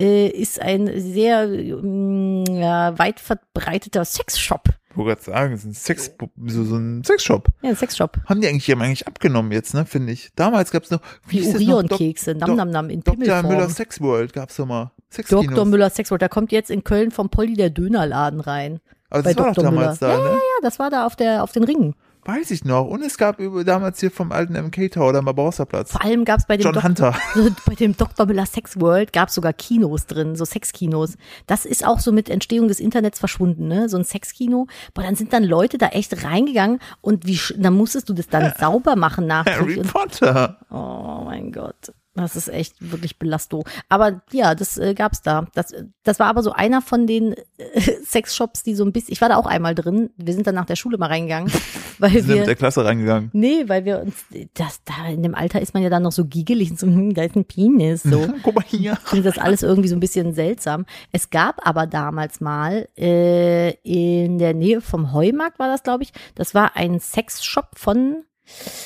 [0.00, 4.70] äh, ist ein sehr ähm, ja, weit verbreiteter Sexshop.
[4.90, 6.10] Ich wollte gerade sagen, es ist ein Sex,
[6.46, 7.48] so, so ein Sexshop.
[7.62, 8.16] Ja, ein Sexshop.
[8.26, 10.30] Haben die eigentlich, die haben eigentlich abgenommen jetzt, ne, finde ich.
[10.34, 13.18] Damals gab es noch, wie Die Orion-Kekse, Nam Nam Nam in Dr.
[13.18, 13.70] Müller Pimmelform.
[13.70, 14.92] Sex World gab's doch mal.
[15.28, 15.64] Dr.
[15.66, 18.80] Müller Sexworld, da kommt jetzt in Köln vom Polly der Dönerladen rein.
[19.10, 19.64] Aber das war doch Dr.
[19.64, 20.16] damals Müller.
[20.16, 20.30] da, ne?
[20.30, 21.94] Ja, das war da auf der auf den Ringen.
[22.26, 22.86] Weiß ich noch.
[22.86, 25.92] Und es gab damals hier vom alten MK Tower, da am Barbarossa-Platz.
[25.92, 27.14] Vor allem gab's bei dem John Dok- Hunter.
[27.66, 28.26] bei dem Dr.
[28.26, 31.16] Müller Sex World gab's sogar Kinos drin, so Sexkinos.
[31.46, 33.88] Das ist auch so mit Entstehung des Internets verschwunden, ne?
[33.88, 34.66] So ein Sexkino.
[34.94, 38.28] Boah, dann sind dann Leute da echt reingegangen und wie sch- dann musstest du das
[38.28, 39.60] dann sauber machen nachträglich.
[39.76, 40.58] Harry Und Potter.
[40.70, 41.92] Oh mein Gott.
[42.16, 43.64] Das ist echt wirklich belasto.
[43.88, 45.46] Aber ja, das äh, gab's da.
[45.54, 49.12] Das, das war aber so einer von den äh, Sexshops, die so ein bisschen.
[49.12, 50.10] Ich war da auch einmal drin.
[50.16, 51.50] Wir sind dann nach der Schule mal reingegangen,
[51.98, 52.44] weil Wir sind mit wir.
[52.44, 53.30] der Klasse reingegangen.
[53.32, 54.14] Nee, weil wir uns,
[54.54, 57.14] das da in dem Alter ist man ja dann noch so giegelig und so, hm,
[57.14, 58.28] da ist ein Penis, so.
[58.44, 58.92] Guck mal hier.
[59.04, 60.86] Ich finde das alles irgendwie so ein bisschen seltsam.
[61.10, 66.12] Es gab aber damals mal äh, in der Nähe vom Heumarkt war das, glaube ich.
[66.36, 68.22] Das war ein Sexshop von,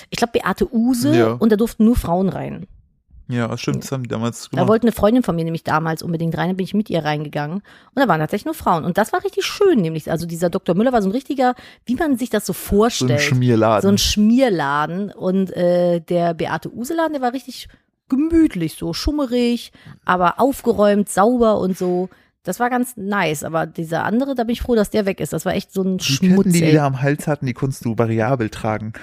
[0.09, 1.33] ich glaube Beate Use Ja.
[1.33, 2.67] und da durften nur Frauen rein.
[3.31, 4.69] Ja, stimmt, das haben damals Da gemacht.
[4.69, 7.59] wollte eine Freundin von mir nämlich damals unbedingt rein, da bin ich mit ihr reingegangen.
[7.59, 7.63] Und
[7.95, 8.85] da waren tatsächlich nur Frauen.
[8.85, 10.11] Und das war richtig schön, nämlich.
[10.11, 10.75] Also dieser Dr.
[10.75, 11.55] Müller war so ein richtiger,
[11.85, 13.21] wie man sich das so so ein vorstellt.
[13.21, 13.83] Schmierladen.
[13.83, 15.11] So ein Schmierladen.
[15.13, 17.69] Und äh, der Beate Useladen, der war richtig
[18.09, 19.73] gemütlich, so schummerig,
[20.07, 22.09] aber aufgeräumt, sauber und so.
[22.45, 23.45] Das war ganz nice.
[23.45, 25.35] Aber dieser andere, da bin ich froh, dass der weg ist.
[25.35, 26.45] Das war echt so ein die Schmutz.
[26.45, 28.95] Ketten, die die da am Hals hatten, die konntest du variabel tragen.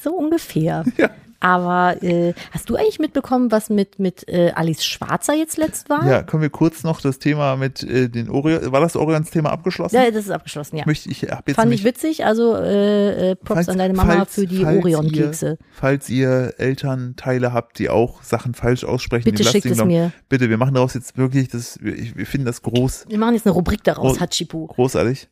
[0.00, 0.84] So ungefähr.
[0.96, 1.10] Ja.
[1.40, 6.06] Aber äh, hast du eigentlich mitbekommen, was mit, mit äh, Alice Schwarzer jetzt letzt war?
[6.06, 9.96] Ja, können wir kurz noch das Thema mit äh, den Orion, war das Orions-Thema abgeschlossen?
[9.96, 10.84] Ja, das ist abgeschlossen, ja.
[10.86, 14.14] Möchte, ich hab jetzt Fand ich witzig, also äh, äh, Props Falls- an deine Mama
[14.16, 15.58] falls- für die Orion-Kekse.
[15.72, 20.12] falls ihr Elternteile habt, die auch Sachen falsch aussprechen, Bitte schickt es mir.
[20.28, 23.46] Bitte, wir machen daraus jetzt wirklich, das, wir, wir finden das groß, Wir machen jetzt
[23.46, 24.20] eine Rubrik daraus, Oh.
[24.20, 24.66] Hatschipu.
[24.68, 25.28] großartig.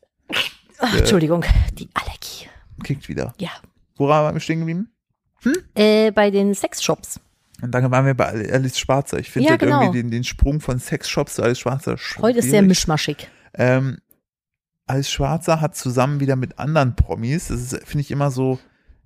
[0.78, 2.48] Ach, Entschuldigung, die Allergie.
[2.82, 3.32] Kickt wieder.
[3.38, 3.50] Ja.
[3.96, 4.90] Woran waren wir stehen geblieben?
[5.74, 7.20] Äh, bei den Sexshops.
[7.62, 9.18] Und dann waren wir bei Alice Schwarzer.
[9.18, 9.80] Ich finde Ja, halt genau.
[9.82, 12.68] irgendwie den, den Sprung von Sexshops zu Alice Schwarzer Heute ist sehr schwierig.
[12.68, 13.28] mischmaschig.
[13.54, 13.98] Ähm,
[14.86, 18.58] Alice Schwarzer hat zusammen wieder mit anderen Promis, das finde ich immer so.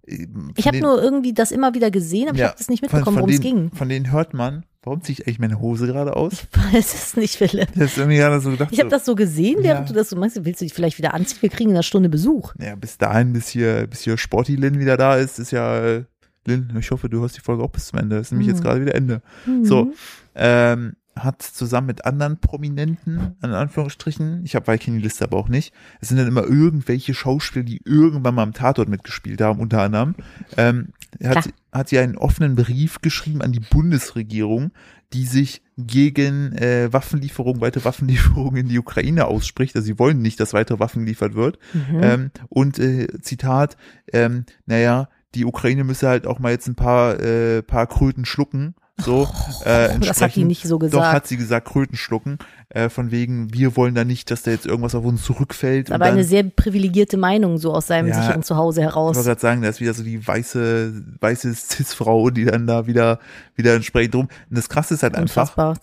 [0.06, 0.26] äh,
[0.56, 3.16] Ich habe nur irgendwie das immer wieder gesehen, aber Ja, ich habe das nicht mitbekommen,
[3.18, 3.70] worum es ging.
[3.72, 6.48] von denen hört man, warum ziehe ich eigentlich meine Hose gerade aus?
[6.76, 7.76] Es ist nicht, Philipp.
[7.76, 8.70] Ist irgendwie gerade so gedacht.
[8.72, 9.92] Ich habe so, das so gesehen, während Ja.
[9.92, 10.44] du das so meinst.
[10.44, 11.38] Willst du dich vielleicht wieder anziehen?
[11.42, 12.54] Wir kriegen in einer Stunde Besuch.
[12.58, 16.04] ja, bis dahin, bis hier, bis hier Sportilin wieder da ist, ist ja äh,
[16.48, 18.16] Lynn, ich hoffe, du hörst die Folge auch bis zum Ende.
[18.16, 18.54] Das ist nämlich Mhm.
[18.54, 19.22] jetzt gerade wieder Ende.
[19.46, 19.64] Mhm.
[19.64, 19.92] So,
[20.34, 25.74] ähm, hat zusammen mit anderen Prominenten, in Anführungsstrichen, ich habe die Liste aber auch nicht,
[26.00, 30.14] es sind dann immer irgendwelche Schauspieler, die irgendwann mal am Tatort mitgespielt haben, unter anderem,
[30.56, 30.88] ähm,
[31.24, 34.70] hat, hat sie einen offenen Brief geschrieben an die Bundesregierung,
[35.12, 39.74] die sich gegen äh, Waffenlieferungen, weitere Waffenlieferungen in die Ukraine ausspricht.
[39.74, 41.58] Also sie wollen nicht, dass weitere Waffen geliefert wird.
[41.72, 42.00] Mhm.
[42.02, 43.76] Ähm, und äh, Zitat,
[44.12, 48.74] ähm, naja, die Ukraine müsse halt auch mal jetzt ein paar, äh, paar Kröten schlucken.
[49.00, 49.28] So,
[49.64, 51.12] äh, Oh, das hat die nicht so Doch, gesagt.
[51.12, 52.38] hat sie gesagt, Kröten schlucken.
[52.70, 55.90] Äh, von wegen, wir wollen da nicht, dass da jetzt irgendwas auf uns zurückfällt.
[55.90, 59.16] aber dann, eine sehr privilegierte Meinung, so aus seinem Ja, sicheren Zuhause ich heraus.
[59.16, 63.20] wollte gerade sagen, da ist wieder so die weiße, weiße Cis-Frau, die dann da wieder,
[63.54, 64.28] wieder entsprechend drum.
[64.50, 65.42] Und das krasse ist halt einfach.
[65.56, 65.78] Unfassbar.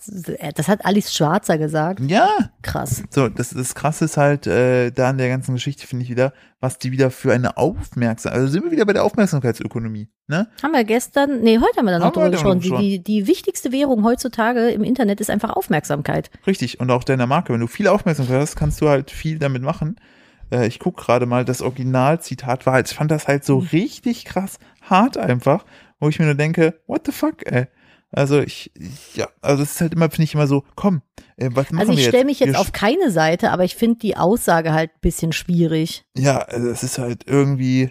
[0.54, 1.98] Das hat Alice Schwarzer gesagt.
[2.08, 2.28] Ja,
[2.62, 3.02] Krass.
[3.10, 6.32] So, das, das krasse ist halt äh, da in der ganzen Geschichte, finde ich wieder,
[6.60, 10.48] was die wieder für eine Aufmerksamkeit, also sind wir wieder bei der Aufmerksamkeitsökonomie, ne?
[10.62, 12.60] Haben wir gestern, nee, heute haben wir da noch drüber gesprochen.
[12.60, 16.30] Die, die, die wichtigste Währung heutzutage im Internet ist einfach Aufmerksamkeit.
[16.46, 17.52] Richtig, und auch deiner Marke.
[17.52, 19.96] Wenn du viel Aufmerksamkeit hast, kannst du halt viel damit machen.
[20.50, 24.24] Äh, ich guck gerade mal, das Originalzitat war halt, ich fand das halt so richtig
[24.24, 25.64] krass hart einfach,
[26.00, 27.66] wo ich mir nur denke, what the fuck, ey.
[28.12, 28.70] Also ich,
[29.14, 31.02] ja, also es ist halt immer, finde ich immer so, komm,
[31.36, 33.74] äh, was machen Also ich wir stelle mich jetzt Wir auf keine Seite, aber ich
[33.74, 36.04] finde die Aussage halt ein bisschen schwierig.
[36.16, 37.90] Ja, also es ist halt irgendwie.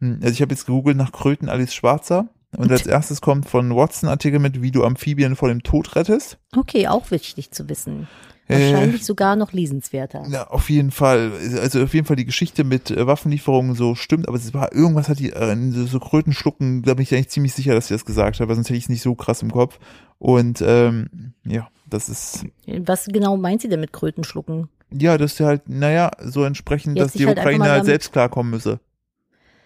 [0.00, 3.74] hm, Also ich habe jetzt gegoogelt nach Kröten Alice Schwarzer und als erstes kommt von
[3.74, 6.38] Watson Artikel mit, wie du Amphibien vor dem Tod rettest.
[6.56, 8.08] Okay, auch wichtig zu wissen.
[8.46, 10.26] Äh, Wahrscheinlich sogar noch lesenswerter.
[10.28, 11.32] Ja, auf jeden Fall.
[11.60, 15.08] Also auf jeden Fall die Geschichte mit äh, Waffenlieferungen so stimmt, aber es war irgendwas
[15.08, 17.94] hat die äh, so, so Kröten schlucken, da bin ich eigentlich ziemlich sicher, dass sie
[17.94, 19.78] das gesagt hat, weil sonst hätte ich es nicht so krass im Kopf.
[20.18, 24.68] Und ähm, ja, das ist Was genau meint sie denn mit Kröten schlucken?
[24.96, 28.50] ja, das ist halt, naja, so entsprechend, Jetzt dass die halt Ukraine halt selbst klarkommen
[28.50, 28.80] müsse.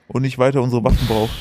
[0.06, 1.34] Und nicht weiter unsere Waffen braucht.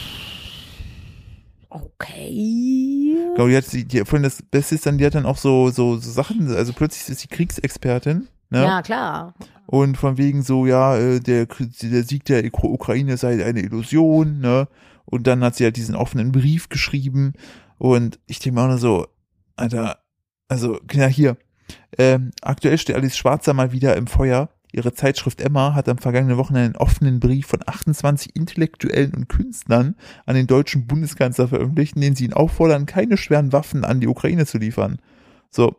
[1.84, 3.16] Okay.
[3.36, 5.70] Genau, die hat sie, die, vorhin das Beste ist dann, die hat dann auch so,
[5.70, 8.62] so, so Sachen, also plötzlich ist sie Kriegsexpertin, ne?
[8.64, 9.36] Ja, klar.
[9.68, 14.40] Und von wegen so, ja, äh, der, der Sieg der Ukra- Ukraine sei eine Illusion,
[14.40, 14.68] ne?
[15.06, 17.34] Und dann hat sie halt diesen offenen Brief geschrieben.
[17.78, 19.08] Und ich denke mir auch nur so,
[19.56, 20.00] Alter,
[20.48, 21.38] also, ja, hier.
[21.98, 24.50] Ähm, aktuell steht Alice Schwarzer mal wieder im Feuer.
[24.72, 29.96] Ihre Zeitschrift Emma hat am vergangenen Wochenende einen offenen Brief von 28 Intellektuellen und Künstlern
[30.26, 34.08] an den deutschen Bundeskanzler veröffentlicht, in dem sie ihn auffordern, keine schweren Waffen an die
[34.08, 35.00] Ukraine zu liefern.
[35.50, 35.76] So,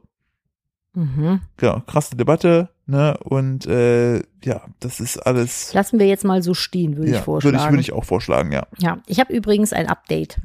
[0.94, 1.40] Mhm.
[1.60, 3.16] ja, krasse Debatte, ne?
[3.18, 5.72] Und äh, ja, das ist alles.
[5.72, 7.54] Lassen wir jetzt mal so stehen, würde ja, ich vorschlagen.
[7.54, 8.66] Würde ich, würde ich auch vorschlagen, ja.
[8.78, 10.40] Ja, ich habe übrigens ein Update.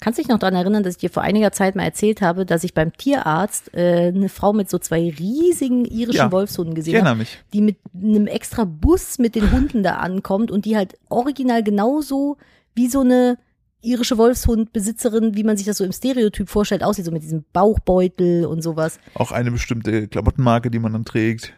[0.00, 2.62] Kannst dich noch daran erinnern, dass ich dir vor einiger Zeit mal erzählt habe, dass
[2.62, 7.26] ich beim Tierarzt äh, eine Frau mit so zwei riesigen irischen Ja, Wolfshunden gesehen habe,
[7.52, 12.36] die mit einem extra Bus mit den Hunden da ankommt und die halt original genauso
[12.74, 13.38] wie so eine
[13.80, 18.44] irische Wolfshundbesitzerin, wie man sich das so im Stereotyp vorstellt, aussieht, so mit diesem Bauchbeutel
[18.46, 18.98] und sowas.
[19.14, 21.54] Auch eine bestimmte Klamottenmarke, die man dann trägt.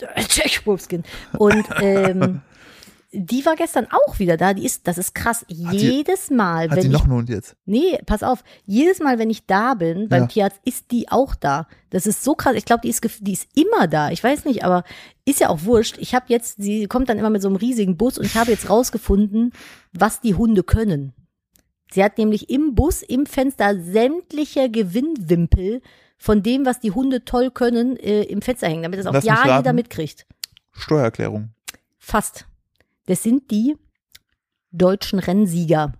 [0.16, 1.04] Jack Wolfskin.
[1.38, 2.40] Und ähm,
[3.14, 4.54] die war gestern auch wieder da.
[4.54, 5.44] Die ist, das ist krass.
[5.48, 7.56] die- Jedes Mal, Hat wenn sie ich noch einen Hund jetzt?
[7.66, 8.42] Nee, pass auf.
[8.64, 10.26] Jedes Mal, wenn ich da bin beim Ja.
[10.28, 11.66] Tierarzt, ist die auch da.
[11.90, 12.54] Das ist so krass.
[12.56, 14.10] Ich glaube, die ist, die ist immer da.
[14.10, 14.84] Ich weiß nicht, aber
[15.26, 15.98] ist ja auch wurscht.
[15.98, 18.50] Ich habe jetzt, sie kommt dann immer mit so einem riesigen Bus und ich habe
[18.50, 19.52] jetzt rausgefunden,
[19.92, 21.12] was die Hunde können.
[21.92, 25.82] Sie hat nämlich im Bus, im Fenster sämtliche Gewinnwimpel
[26.16, 29.24] von dem, was die Hunde toll können, äh, im Fenster hängen, damit das auch Lass
[29.24, 30.26] ja jeder mitkriegt.
[30.72, 31.50] Steuererklärung.
[31.98, 32.46] Fast.
[33.06, 33.76] Das sind die
[34.70, 35.92] deutschen Rennsieger.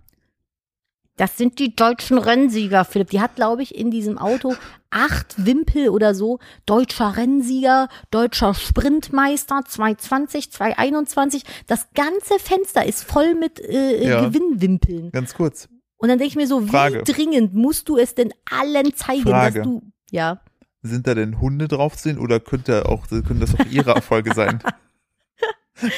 [1.15, 3.11] Das sind die deutschen Rennsieger, Philipp.
[3.11, 4.55] Die hat, glaube ich, in diesem Auto
[4.89, 6.39] acht Wimpel oder so.
[6.65, 11.43] Deutscher Rennsieger, deutscher Sprintmeister 220, 221.
[11.67, 14.25] Das ganze Fenster ist voll mit äh, Ja.
[14.25, 15.11] Gewinnwimpeln.
[15.11, 15.69] Ganz kurz.
[15.97, 17.01] Und dann denke ich mir so, Frage.
[17.05, 19.59] wie dringend musst du es denn allen zeigen, Frage.
[19.59, 19.83] dass du.
[20.09, 20.41] Ja.
[20.81, 24.33] Sind da denn Hunde drauf zu sehen oder könnte auch, können das auch ihre Erfolge
[24.33, 24.63] sein?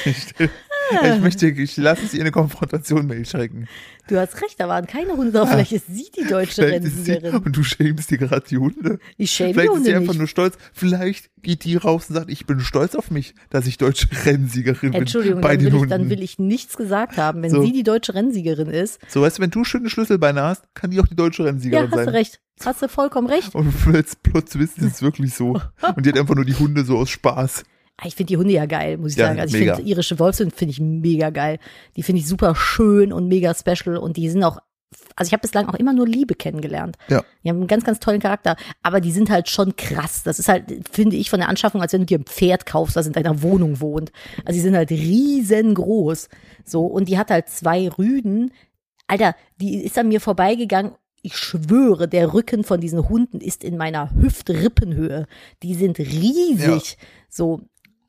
[0.04, 0.32] Ich,
[1.14, 3.68] ich möchte, ich lasse es ihr eine Konfrontation mail schrecken.
[4.08, 5.48] Du hast recht, da waren keine Hunde drauf.
[5.50, 7.42] Vielleicht ist sie die deutsche Vielleicht ist sie, Rennsiegerin.
[7.44, 8.98] und du schämst dir gerade die Hunde.
[9.16, 10.18] Ich schäme die Vielleicht ist Hunde sie einfach nicht.
[10.18, 10.56] nur stolz.
[10.72, 14.92] Vielleicht geht die raus und sagt, ich bin stolz auf mich, dass ich deutsche Rennsiegerin
[14.92, 17.42] bin Entschuldigung, dann will, ich, dann will ich nichts gesagt haben.
[17.42, 17.62] Wenn So.
[17.62, 21.00] sie die deutsche Rennsiegerin ist, so, weißt du, wenn du schöne Schlüsselbeine hast, kann die
[21.00, 22.06] auch die deutsche ja, Rennsiegerin hast sein.
[22.06, 22.40] du recht.
[22.64, 23.54] Hast du vollkommen recht.
[23.54, 25.60] Und plötzlich, plötzlich ist es wirklich so.
[25.96, 27.64] Und die hat einfach nur die Hunde so aus Spaß.
[27.98, 29.40] Ah, Ich finde die Hunde ja geil, muss ich Ja, sagen.
[29.40, 31.58] Also ich finde irische Wolfshunde finde ich mega geil.
[31.96, 34.58] Die finde ich super schön und mega special und die sind auch,
[35.16, 36.96] also ich habe bislang auch immer nur Liebe kennengelernt.
[37.08, 37.24] Ja.
[37.42, 40.22] Die haben einen ganz, ganz tollen Charakter, aber die sind halt schon krass.
[40.24, 42.96] Das ist halt, finde ich, von der Anschaffung, als wenn du dir ein Pferd kaufst,
[42.96, 44.12] das in deiner Wohnung wohnt.
[44.44, 46.28] Also die sind halt riesengroß.
[46.64, 48.52] So, und die hat halt zwei Rüden.
[49.06, 50.92] Alter, die ist an mir vorbeigegangen.
[51.22, 55.26] Ich schwöre, der Rücken von diesen Hunden ist in meiner Hüftrippenhöhe.
[55.62, 56.98] Die sind riesig.
[57.28, 57.62] So,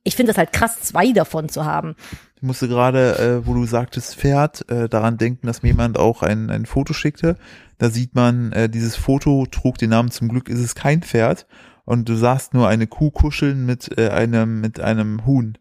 [0.07, 1.95] ich finde das halt krass, zwei davon zu haben.
[2.35, 6.21] Ich musste gerade, äh, wo du sagtest Pferd, äh, daran denken, dass mir jemand auch
[6.23, 7.35] ein, ein Foto schickte.
[7.77, 11.47] Da sieht man, äh, dieses Foto trug den Namen zum Glück ist es kein Pferd
[11.85, 15.57] und du sahst nur eine Kuh kuscheln mit äh, einem mit einem Huhn.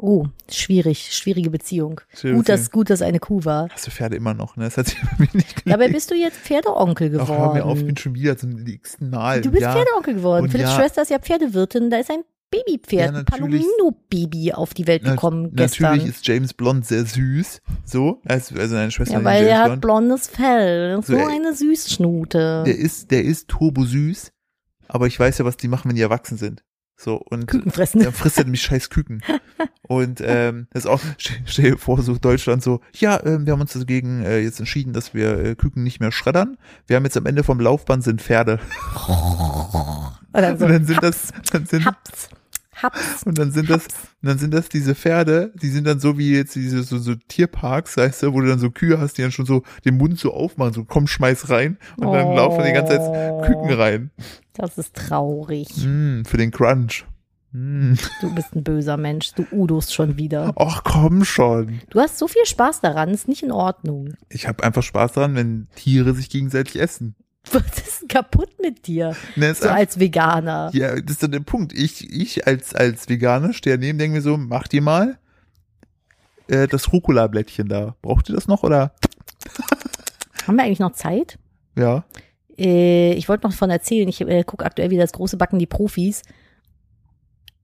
[0.00, 2.00] Oh, schwierig, schwierige Beziehung.
[2.14, 3.68] Schwierige Gut, dass, gut, dass eine Kuh war.
[3.70, 4.64] Hast du Pferde immer noch, ne?
[4.64, 5.94] Das hat sich bei mir nicht Dabei gelegt.
[5.94, 7.96] bist du jetzt Pferdeonkel Ach, hör mir auf, ich bin geworden.
[7.96, 9.40] schon wieder zum nächsten Mal.
[9.40, 10.44] Du bist ja, Pferdeonkel geworden.
[10.44, 11.90] Und Philipps ja- Schwester ist ja Pferdewirtin.
[11.90, 13.40] Da ist ein Babypferd, Ja, ein natürlich.
[13.62, 15.90] Palomino-Baby auf die Welt na, gekommen gestern.
[15.96, 17.60] Natürlich ist James Blond sehr süß.
[17.84, 19.80] So, also, also deine Schwester ja, weil er hat Blond.
[19.82, 21.00] blondes Fell.
[21.02, 22.64] So, So, eine Süßschnute.
[22.66, 24.32] Der ist, der ist turbo süß,
[24.88, 26.62] aber ich weiß ja, was die machen, wenn die erwachsen sind.
[27.00, 28.02] So, und Küken fressen.
[28.02, 29.22] dann frisst er nämlich scheiß Küken.
[29.82, 31.00] Und ähm, das ist auch,
[31.44, 34.92] stell, dir vor, so Deutschland so, ja, ähm, wir haben uns dagegen äh, jetzt entschieden,
[34.92, 36.58] dass wir äh, Küken nicht mehr schreddern.
[36.88, 38.58] Wir haben jetzt am Ende vom Laufband sind Pferde.
[40.30, 40.66] So.
[40.66, 42.28] Und dann sind das, dann sind, Haps.
[42.82, 43.22] Haps.
[43.24, 46.34] und dann sind das, und dann sind das diese Pferde, die sind dann so wie
[46.34, 49.32] jetzt diese so, so Tierparks, weißt du, wo du dann so Kühe hast, die dann
[49.32, 52.98] schon so den Mund so aufmachen, so komm, schmeiß rein und dann laufen die ganze
[52.98, 54.10] Zeit Küken rein.
[54.54, 55.68] Das ist traurig.
[55.84, 57.06] Mm, für den Crunch.
[57.52, 57.94] Mm.
[58.20, 59.32] Du bist ein böser Mensch.
[59.34, 60.52] Du udost schon wieder.
[60.56, 61.80] Ach komm schon.
[61.90, 63.10] Du hast so viel Spaß daran.
[63.10, 64.14] Ist nicht in Ordnung.
[64.28, 67.14] Ich habe einfach Spaß daran, wenn Tiere sich gegenseitig essen.
[67.52, 69.14] Was ist denn kaputt mit dir?
[69.36, 70.70] Ne, ist So einfach- als Veganer.
[70.72, 71.72] ja, das ist dann der Punkt.
[71.72, 75.18] Ich, ich als, als Veganer stehe daneben, denke mir so, macht ihr mal
[76.48, 77.94] äh, das Rucola-Blättchen da.
[78.02, 78.92] Braucht ihr das noch oder?
[80.46, 81.38] Haben wir eigentlich noch Zeit?
[81.76, 82.04] Ja.
[82.56, 84.08] Äh, ich wollte noch von erzählen.
[84.08, 86.22] Ich äh, gucke aktuell wieder das große Backen die Profis.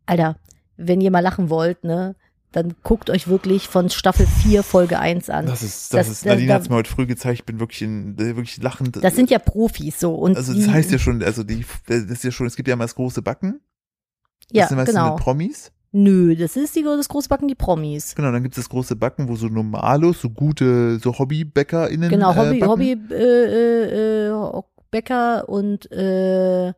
[0.07, 0.37] Alter,
[0.77, 2.15] wenn ihr mal lachen wollt, ne,
[2.55, 5.47] dann guckt euch wirklich von Staffel 4 Folge 1 an.
[5.47, 7.61] Das ist, das, Das- ist, Nadine da- hat es mir heute früh gezeigt, ich bin
[7.61, 9.03] wirklich in, äh, wirklich lachend.
[9.03, 12.03] Das sind ja Profis so und also das die, heißt ja schon, also die, das
[12.05, 13.61] ist ja schon, es gibt ja mal das große Backen.
[14.53, 15.15] ja das sind meistens genau.
[15.15, 15.73] mit Promis.
[15.97, 18.15] Nö, das ist die, das große Backen die Promis.
[18.17, 22.35] Genau, dann gibt es das große Backen, wo so Normalos, so gute, so HobbybäckerInnen Genau,
[22.35, 22.67] Hobby, äh.
[22.67, 26.73] Hobby äh, äh, äh, Bäcker und äh,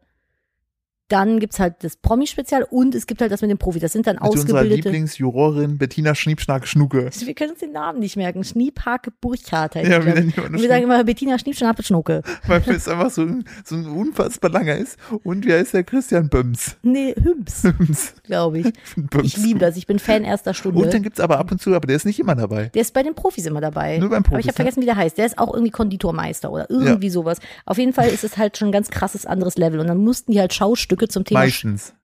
[1.09, 3.79] dann gibt's halt das Promi-Spezial und es gibt halt das mit dem Profi.
[3.79, 4.89] Das sind dann Mit ausgebildete.
[4.89, 7.11] Lieblingsjurorin Bettina Schniepschnack Schnucke.
[7.25, 8.43] Wir können uns den Namen nicht merken.
[8.43, 12.23] Schniebhake Burchardt heißt Ja, wir Und wir sagen immer Bettina Schniebschnappe Schnucke.
[12.47, 14.99] weil es einfach so ein, so ein unfassbar langer ist.
[15.23, 16.77] Und wie heißt der Christian Böms?
[16.83, 18.15] Nee, Hübs, Böms.
[18.25, 18.73] glaube ich.
[18.97, 19.25] Böms.
[19.25, 19.77] Ich liebe das.
[19.77, 20.83] Ich bin Fan erster Stunde.
[20.83, 22.71] Und dann gibt's aber ab und zu, aber der ist nicht immer dabei.
[22.75, 23.99] Der ist bei den Profis immer dabei.
[23.99, 24.57] Nur beim Aber Profis, ich habe ne?
[24.57, 25.19] vergessen, wie der heißt.
[25.19, 27.39] Der ist auch irgendwie Konditormeister oder irgendwie sowas.
[27.65, 29.79] Auf jeden Fall ist es halt schon ein ganz krasses anderes Level.
[29.81, 31.95] Und dann mussten die halt Schaustücke zum Thema Meistens.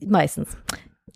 [0.00, 0.56] Meistens.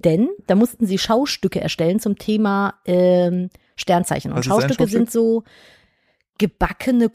[0.04, 4.32] Denn da mussten sie Schaustücke erstellen zum Thema ähm, Sternzeichen.
[4.32, 5.44] Und Schaustücke sind so
[6.38, 7.08] gebackene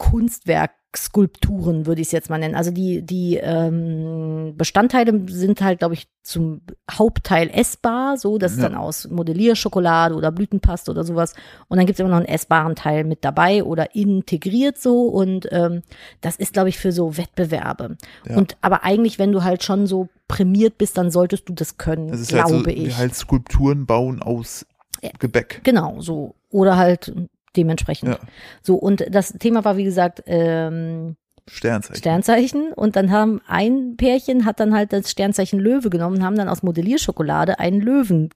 [0.94, 2.54] Kunstwerkskulpturen, würde ich es jetzt mal nennen.
[2.54, 8.16] Also die, die ähm, Bestandteile sind halt, glaube ich, zum Hauptteil essbar.
[8.16, 8.68] So, das ist Ja.
[8.68, 11.34] dann aus Modellierschokolade oder Blütenpaste oder sowas.
[11.68, 15.02] Und dann gibt es immer noch einen essbaren Teil mit dabei oder integriert so.
[15.08, 15.82] Und ähm,
[16.20, 17.96] das ist, glaube ich, für so Wettbewerbe.
[18.28, 18.36] Ja.
[18.36, 22.08] Und aber eigentlich, wenn du halt schon so prämiert bist, dann solltest du das können,
[22.08, 22.96] Das ist halt glaube so, ich.
[22.96, 24.66] halt Skulpturen bauen aus.
[25.18, 25.60] Gebäck.
[25.64, 26.34] Genau, so.
[26.50, 27.12] Oder halt
[27.56, 28.10] dementsprechend.
[28.10, 28.18] Ja.
[28.62, 31.98] So, und das Thema war, wie gesagt, ähm, Sternzeichen.
[31.98, 32.72] Sternzeichen.
[32.72, 36.48] Und dann haben ein Pärchen hat dann halt das Sternzeichen Löwe genommen und haben dann
[36.48, 38.30] aus Modellierschokolade einen Löwen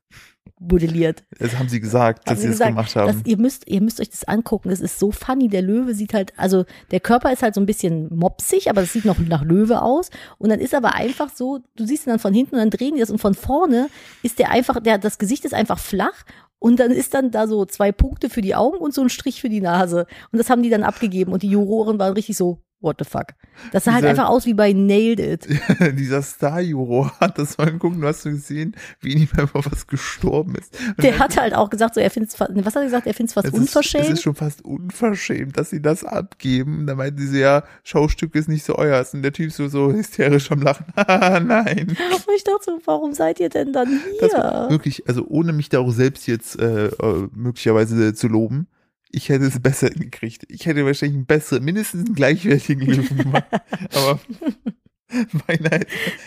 [0.60, 1.24] modelliert.
[1.38, 3.22] Das haben sie gesagt, Haben dass sie sie das gemacht haben.
[3.24, 4.70] Ihr müsst, ihr müsst euch das angucken.
[4.70, 5.48] Das ist so funny.
[5.48, 8.92] Der Löwe sieht halt, also der Körper ist halt so ein bisschen mopsig, aber das
[8.92, 10.10] sieht noch nach Löwe aus.
[10.38, 12.94] Und dann ist aber einfach so, du siehst ihn dann von hinten und dann drehen
[12.94, 13.88] die das und von vorne
[14.22, 16.24] ist der einfach, der, das Gesicht ist einfach flach.
[16.58, 19.40] Und dann ist dann da so zwei Punkte für die Augen und so ein Strich
[19.40, 20.06] für die Nase.
[20.32, 21.32] Und das haben die dann abgegeben.
[21.32, 23.34] Und die Juroren waren richtig so, what the fuck.
[23.72, 25.48] Das sah halt Dieser- einfach aus wie bei Nailed It.
[25.98, 30.54] Dieser Star-Juror hat das mal geguckt, du hast du gesehen, wie ihm einfach was gestorben
[30.54, 30.78] ist.
[30.86, 33.14] Und Der hat halt auch gesagt, so er findet es, was hat er gesagt, er
[33.14, 34.04] findet es fast es ist, unverschämt.
[34.04, 36.86] es ist schon fast unverschämt, dass sie das abgeben.
[36.86, 39.04] Da meinten sie so, ja, Schaustück ist nicht so euer.
[39.12, 40.86] Und der Typ so, so hysterisch am Lachen.
[40.96, 41.88] Haha, Nein.
[41.88, 43.88] Und ich dachte so, warum seid ihr denn dann
[44.20, 44.66] hier?
[44.70, 48.68] wirklich, also ohne mich da auch selbst jetzt äh, äh, möglicherweise zu loben,
[49.10, 50.44] ich hätte es besser gekriegt.
[50.48, 53.44] Ich hätte wahrscheinlich einen besseren, mindestens einen gleichwertigen Löwen gemacht.
[53.94, 54.20] Aber
[55.46, 55.80] meiner,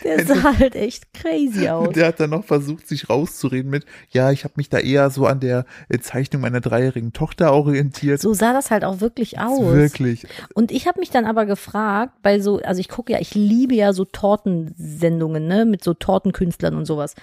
[0.03, 1.93] Der sah halt echt crazy aus.
[1.93, 5.27] der hat dann noch versucht, sich rauszureden mit, ja, ich habe mich da eher so
[5.27, 8.19] an der äh, Zeichnung meiner dreijährigen Tochter orientiert.
[8.19, 9.61] So sah das halt auch wirklich aus.
[9.61, 10.25] Wirklich.
[10.55, 13.75] Und ich habe mich dann aber gefragt, bei so, also ich gucke ja, ich liebe
[13.75, 17.13] ja so Tortensendungen, ne, mit so Tortenkünstlern und sowas.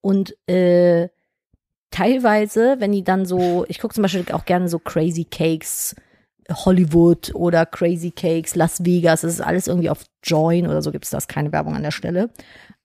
[0.00, 1.08] Und äh,
[1.94, 5.94] teilweise, wenn die dann so, ich gucke zum Beispiel auch gerne so Crazy Cakes
[6.50, 11.04] Hollywood oder Crazy Cakes, Las Vegas, das ist alles irgendwie auf Join oder so gibt
[11.04, 12.30] es das, keine Werbung an der Stelle.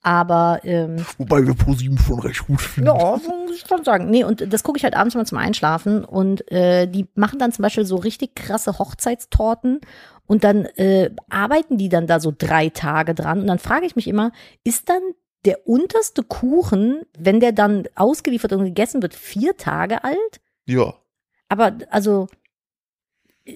[0.01, 2.87] Aber ähm, Wobei wir ProSieben schon recht gut finden.
[2.87, 4.09] ja, muss ich schon sagen.
[4.09, 6.05] Nee, und das gucke ich halt abends mal zum Einschlafen.
[6.05, 9.81] Und äh, die machen dann zum Beispiel so richtig krasse Hochzeitstorten
[10.25, 13.41] und dann äh, arbeiten die dann da so drei Tage dran.
[13.41, 14.31] Und dann frage ich mich immer,
[14.63, 15.01] ist dann
[15.45, 20.41] der unterste Kuchen, wenn der dann ausgeliefert und gegessen wird, vier Tage alt?
[20.65, 20.93] Ja.
[21.47, 22.27] Aber also,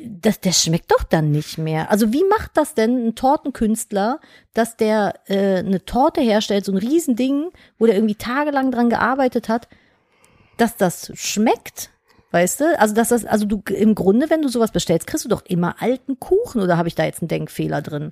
[0.05, 1.91] das, das schmeckt doch dann nicht mehr.
[1.91, 4.19] Also wie macht das denn ein Tortenkünstler,
[4.53, 9.49] dass der äh, eine Torte herstellt, so ein Riesending, wo der irgendwie tagelang dran gearbeitet
[9.49, 9.67] hat,
[10.57, 11.91] dass das schmeckt?
[12.33, 12.79] Weißt du?
[12.79, 15.75] Also, dass das, also du im Grunde, wenn du sowas bestellst, kriegst du doch immer
[15.79, 18.11] alten Kuchen oder habe ich da jetzt einen Denkfehler drin?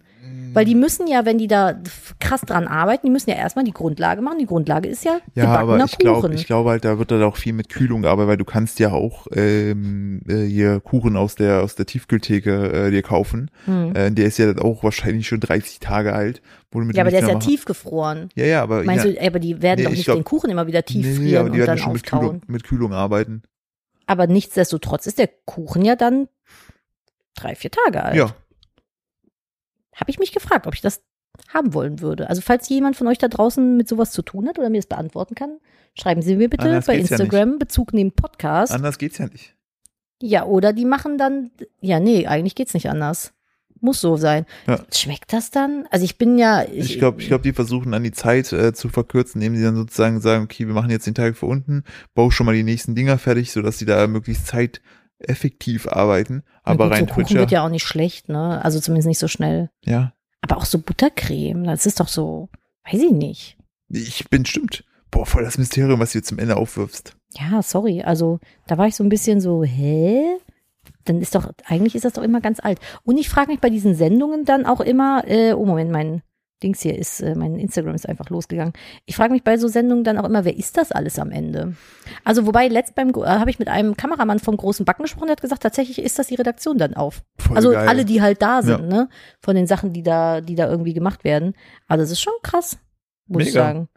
[0.54, 1.74] Weil die müssen ja, wenn die da
[2.20, 4.38] krass dran arbeiten, die müssen ja erstmal die Grundlage machen.
[4.38, 7.24] Die Grundlage ist ja, Ja, aber gebackener ich glaube, ich glaube halt, da wird dann
[7.24, 11.34] auch viel mit Kühlung gearbeitet, weil du kannst ja auch ähm, äh, hier Kuchen aus
[11.34, 13.50] der aus der Tiefkühltheke äh, dir kaufen.
[13.66, 13.96] Hm.
[13.96, 16.42] Äh, der ist ja dann auch wahrscheinlich schon 30 Tage alt.
[16.74, 18.30] Ja, aber der ist ja tiefgefroren.
[18.36, 20.24] Ja, ja, aber Meinst ja, du, aber die werden Nee, doch ich nicht glaub- den
[20.24, 22.04] Kuchen immer wieder tief nee, nee, frieren aber die und werden dann schon mit.
[22.04, 23.42] Kühlung, mit Kühlung arbeiten.
[24.12, 26.28] Aber nichtsdestotrotz ist der Kuchen ja dann
[27.34, 28.16] drei, vier Tage alt.
[28.18, 28.36] Ja,
[29.96, 31.02] Habe ich mich gefragt, ob ich das
[31.48, 32.28] haben wollen würde.
[32.30, 34.88] Also falls jemand von euch da draußen mit sowas zu tun hat oder mir das
[34.88, 35.60] beantworten kann,
[35.98, 38.74] schreiben Sie mir bitte Anders bei geht's ja Instagram Bezug nehmen Podcast.
[38.74, 39.56] anders geht's ja nicht.
[40.22, 43.34] ja, oder die machen dann, ja, nee, eigentlich geht's nicht anders.
[43.82, 44.46] Muss so sein.
[44.68, 44.80] Ja.
[44.94, 45.88] Schmeckt das dann?
[45.90, 46.64] Also ich bin ja.
[46.72, 49.76] Ich glaube, ich glaube, die versuchen dann die Zeit äh, zu verkürzen, indem sie dann
[49.76, 52.94] sozusagen sagen, okay, wir machen jetzt den Tag für unten, bau schon mal die nächsten
[52.96, 56.44] Dinger fertig, sodass sie da möglichst zeiteffektiv arbeiten.
[56.64, 58.64] Aber gut, rein so Kuchen Twitcher, wird ja auch nicht schlecht, ne?
[58.64, 59.70] Also zumindest nicht so schnell.
[59.84, 60.14] ja.
[60.44, 62.50] Aber auch so Buttercreme, das ist doch so,
[62.92, 63.58] weiß ich nicht.
[63.90, 64.84] Ich bin stimmt.
[65.12, 67.16] Boah, voll das Mysterium, was du jetzt zum Ende aufwirfst.
[67.38, 68.02] Ja, sorry.
[68.02, 70.24] Also da war ich so ein bisschen so, hä?
[71.06, 72.80] Dann ist doch, eigentlich ist das doch immer ganz alt.
[73.04, 76.22] Und ich frage mich bei diesen Sendungen dann auch immer, äh, oh Moment, mein
[76.64, 78.74] Dings hier ist, äh, mein Instagram ist einfach losgegangen.
[79.06, 81.76] Ich frage mich bei so Sendungen dann auch immer, wer ist das alles am Ende?
[82.24, 85.32] Also wobei letzt beim, äh, habe ich mit einem Kameramann vom großen Backen gesprochen, der
[85.34, 87.24] hat gesagt, tatsächlich ist das die Redaktion dann auf.
[87.40, 87.88] Voll also geil.
[87.88, 88.98] alle, die halt da sind, Ja.
[89.04, 89.10] ne?
[89.42, 91.56] Von den Sachen, die da, die da irgendwie gemacht werden.
[91.88, 92.78] Also das ist schon krass,
[93.28, 93.64] muss ich Mega.
[93.64, 93.88] sagen.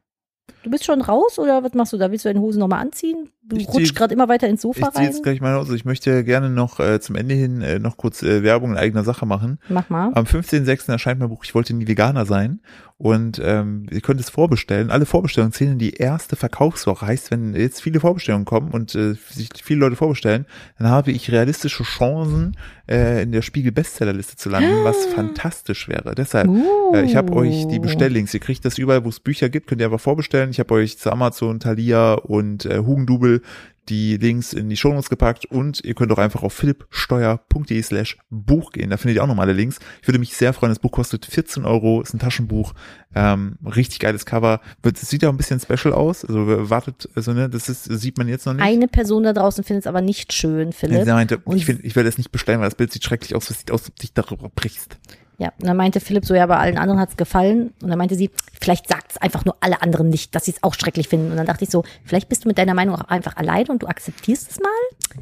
[0.62, 2.11] Du bist schon raus oder was machst du da?
[2.11, 3.30] Willst du deine Hose nochmal anziehen?
[3.42, 5.12] Du Ich rutschst gerade immer weiter ins Ich Sofa ziehe rein.
[5.12, 5.70] jetzt gleich mal aus.
[5.70, 9.05] Ich möchte gerne noch äh, zum Ende hin äh, noch kurz äh, Werbung in eigener
[9.05, 9.59] Sache machen.
[9.68, 10.11] Mach mal.
[10.14, 10.90] Am 15.06.
[10.90, 12.61] erscheint mein Buch Ich wollte nie Veganer sein.
[12.97, 14.90] Und ähm, ihr könnt es vorbestellen.
[14.90, 17.07] Alle Vorbestellungen zählen in die erste Verkaufswoche.
[17.07, 20.47] Heißt, wenn jetzt viele Vorbestellungen kommen und äh, sich viele Leute vorbestellen,
[20.78, 22.57] dann habe ich realistische Chancen,
[22.88, 26.14] äh, in der Spiegel-Bestsellerliste zu landen, was fantastisch wäre.
[26.14, 26.95] Deshalb, Uh.
[26.95, 28.32] äh, ich habe euch die Bestelllinks.
[28.32, 30.51] Ihr kriegt das überall, wo es Bücher gibt, könnt ihr einfach vorbestellen.
[30.51, 33.42] Ich habe euch zu Amazon, Thalia und äh, Hugendubel
[33.89, 38.72] die Links in die Shownotes gepackt und ihr könnt auch einfach auf philippsteuer.de slash Buch
[38.72, 38.91] gehen.
[38.91, 39.78] Da findet ihr auch nochmal alle Links.
[40.03, 40.70] Ich würde mich sehr freuen.
[40.70, 42.72] Das Buch kostet 14 Euro, ist ein Taschenbuch.
[43.14, 44.61] Ähm, richtig geiles Cover.
[44.82, 46.24] Wird, es sieht auch ein bisschen special aus.
[46.24, 48.62] Also wartet, also ne, das ist, sieht man jetzt noch nicht.
[48.62, 51.07] Eine Person da draußen findet es aber nicht schön, Philipp.
[51.07, 53.35] Er meinte, Und- ich, find, ich werde es nicht bestellen, weil das Bild sieht schrecklich
[53.35, 53.47] aus.
[53.47, 54.99] Das sieht aus, als ob du dich darüber brichst.
[55.39, 57.72] Ja, und dann meinte Philipp so, ja, bei allen anderen hat es gefallen.
[57.82, 58.30] Und dann meinte sie,
[58.61, 61.32] vielleicht sagt es einfach nur alle anderen nicht, dass sie es auch schrecklich finden.
[61.32, 63.82] Und dann dachte ich so, vielleicht bist du mit deiner Meinung auch einfach alleine und
[63.82, 64.70] du akzeptierst es mal?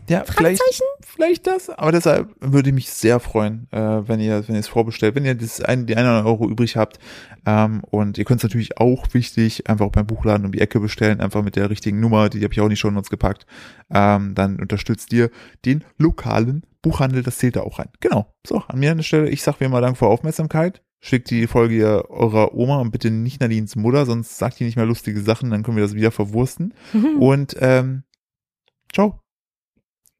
[0.08, 0.84] Ja, vielleicht, Fragezeichen?
[1.00, 1.70] vielleicht das.
[1.70, 5.24] Aber deshalb würde ich mich sehr freuen, äh, wenn ihr, wenn ihr es vorbestellt, wenn
[5.24, 6.98] ihr das ein, die 100 Euro übrig habt.
[7.46, 11.20] Ähm, und ihr könnt es natürlich auch wichtig einfach beim Buchladen um die Ecke bestellen,
[11.20, 13.46] einfach mit der richtigen Nummer, die habe ich auch in die Shownotes gepackt.
[13.92, 15.30] Ähm, dann unterstützt ihr
[15.64, 17.88] den lokalen Buchhandel, das zählt da auch rein.
[18.00, 18.34] Genau.
[18.46, 20.82] So, an mir an der Stelle, ich sag wie immer Dank für Aufmerksamkeit.
[21.00, 24.76] Schickt die Folge ihr eurer Oma und bitte nicht Nadines Mutter, sonst sagt die nicht
[24.76, 26.74] mehr lustige Sachen, dann können wir das wieder verwursten.
[27.18, 28.04] Und ähm,
[28.92, 29.18] ciao.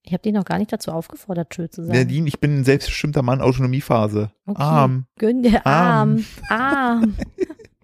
[0.05, 1.95] Ich habe dich noch gar nicht dazu aufgefordert, schön zu sein.
[1.95, 4.33] Nadine, ich bin ein selbstbestimmter Mann, Autonomiephase.
[4.47, 4.61] Okay.
[4.61, 5.07] Arm.
[5.19, 6.25] Gönn dir Arm.
[6.49, 7.15] arm.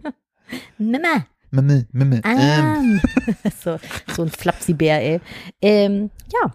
[0.79, 1.27] Mama.
[1.51, 2.39] Mimme, Mimme, ähm.
[2.39, 3.01] Arm.
[3.63, 3.79] so,
[4.13, 5.21] so ein Flapsi-Bär, ey.
[5.63, 6.53] Ähm, ja,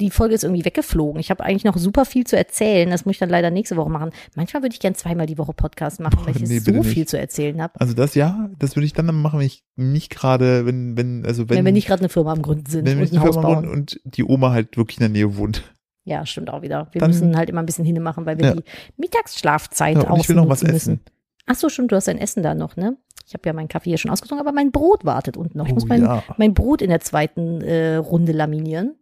[0.00, 1.20] die Folge ist irgendwie weggeflogen.
[1.20, 2.90] Ich habe eigentlich noch super viel zu erzählen.
[2.90, 4.10] Das muss ich dann leider nächste Woche machen.
[4.34, 7.00] Manchmal würde ich gern zweimal die Woche Podcast machen, weil ich nee, so bitte viel
[7.02, 7.08] nicht.
[7.10, 7.80] zu erzählen habe.
[7.80, 11.48] Also das ja, das würde ich dann machen, wenn ich nicht gerade, wenn, wenn, also
[11.48, 13.26] wenn, Wenn, wir nicht gerade eine Firma am Gründen sind wenn wir und nicht ein
[13.26, 13.68] Haus bauen.
[13.68, 15.62] und die Oma halt wirklich in der Nähe wohnt.
[16.04, 16.88] Ja, stimmt auch wieder.
[16.92, 18.54] Wir Dann- müssen halt immer ein bisschen hinmachen, weil wir Ja.
[18.56, 18.64] die
[18.96, 20.74] Mittagsschlafzeit Ja, und ich will noch was müssen.
[20.76, 21.00] essen.
[21.46, 22.96] Ach so, stimmt, du hast dein Essen da noch, ne?
[23.26, 25.66] Ich habe ja meinen Kaffee hier schon ausgetrunken, aber mein Brot wartet unten noch.
[25.66, 26.22] Ich muss Oh, mein, ja.
[26.36, 28.96] mein Brot in der zweiten äh, Runde laminieren.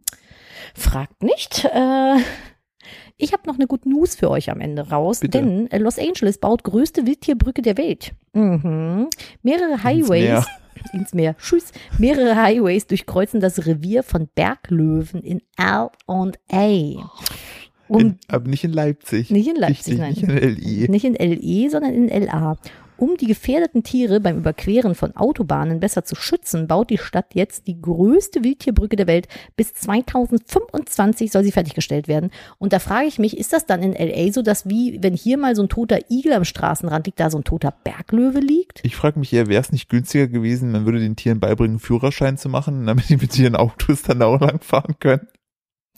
[0.75, 1.65] Fragt nicht.
[1.65, 2.17] Äh,
[3.17, 5.39] ich habe noch eine gute News für euch am Ende raus, Bitte.
[5.39, 8.13] denn äh, Los Angeles baut größte Wildtierbrücke der Welt.
[8.33, 9.07] Mhm.
[9.43, 10.45] Mehrere Highways
[10.93, 11.35] ins Meer.
[11.37, 11.71] Tschüss.
[11.99, 15.89] Mehrere Highways durchkreuzen das Revier von Berglöwen in L&A.
[17.89, 19.29] Um, In, aber nicht in Leipzig.
[19.29, 20.09] nicht in Leipzig, Richtig, nein.
[20.13, 20.87] nicht in LI.
[20.89, 22.57] Nicht in LE, sondern in LA.
[22.97, 27.67] Um die gefährdeten Tiere beim Überqueren von Autobahnen besser zu schützen, baut die Stadt jetzt
[27.67, 29.27] die größte Wildtierbrücke der Welt.
[29.55, 32.31] Bis 2025 soll sie fertiggestellt werden.
[32.59, 35.37] Und da frage ich mich, ist das dann in LA so, dass wie, wenn hier
[35.37, 38.81] mal so ein toter Igel am Straßenrand liegt, da so ein toter Berglöwe liegt?
[38.83, 42.37] Ich frage mich eher, wäre es nicht günstiger gewesen, man würde den Tieren beibringen, Führerschein
[42.37, 45.27] zu machen, damit die mit ihren Autos dann auch lang fahren können.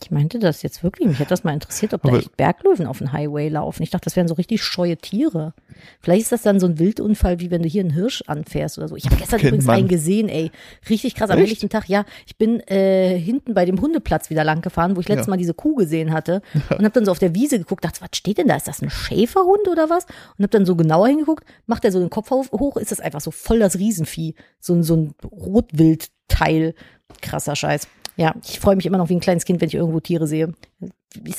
[0.01, 1.07] Ich meinte das jetzt wirklich.
[1.07, 3.81] Mich hätte das mal interessiert, ob da echt Berglöwen auf dem Highway laufen.
[3.81, 5.53] Ich dachte, das wären so richtig scheue Tiere.
[6.01, 8.89] Vielleicht ist das dann so ein Wildunfall, wie wenn du hier einen Hirsch anfährst oder
[8.89, 8.97] so.
[8.97, 9.77] Ich habe gestern übrigens man.
[9.77, 10.51] einen gesehen, ey.
[10.89, 11.45] Richtig krass am Echt?
[11.45, 11.87] helllichten Tag.
[11.87, 15.31] Ja, ich bin äh, hinten bei dem Hundeplatz wieder lang gefahren, wo ich letztes Ja.
[15.31, 16.41] Mal diese Kuh gesehen hatte.
[16.69, 18.57] Und habe dann so auf der Wiese geguckt, dachte, was steht denn da?
[18.57, 20.03] Ist das ein Schäferhund oder was?
[20.37, 23.21] Und habe dann so genauer hingeguckt, macht er so den Kopf hoch, ist das einfach
[23.21, 24.35] so voll das Riesenvieh.
[24.59, 26.75] So, ein so ein Rotwildteil.
[27.21, 27.87] Krasser Scheiß.
[28.17, 30.53] Ja, ich freue mich immer noch wie ein kleines Kind, wenn ich irgendwo Tiere sehe.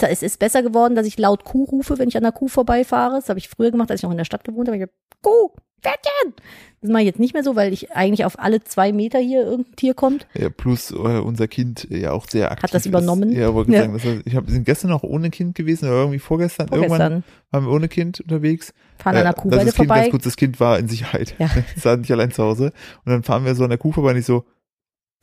[0.01, 3.16] Es ist besser geworden, dass ich laut Kuh rufe, wenn ich an der Kuh vorbeifahre.
[3.16, 4.77] Das habe ich früher gemacht, als ich noch in der Stadt gewohnt habe.
[4.79, 4.91] Ich hab,
[5.22, 5.51] Kuh,
[5.83, 6.33] Pferdchen.
[6.81, 9.43] Das mache ich jetzt nicht mehr so, weil ich eigentlich auf alle zwei Meter hier
[9.45, 10.27] irgendein Tier kommt.
[10.35, 13.31] Ja, plus äh, unser Kind äh, ja auch sehr aktiv das übernommen?
[13.33, 13.39] Ist.
[13.39, 13.81] Ja, wollte Ja.
[13.83, 16.68] sagen, das heißt, ich hab, wir sind gestern noch ohne Kind gewesen, oder irgendwie vorgestern,
[16.68, 18.72] irgendwann Vorgestern waren wir ohne Kind unterwegs.
[18.99, 20.01] fahren an der Äh, Kuh das, das kind, vorbei.
[20.01, 21.35] Ganz kurz, das Kind war in Sicherheit.
[21.39, 21.51] Ja.
[21.77, 22.72] Es war nicht allein zu Hause.
[23.05, 24.45] Und dann fahren wir so an der Kuh vorbei und ich so,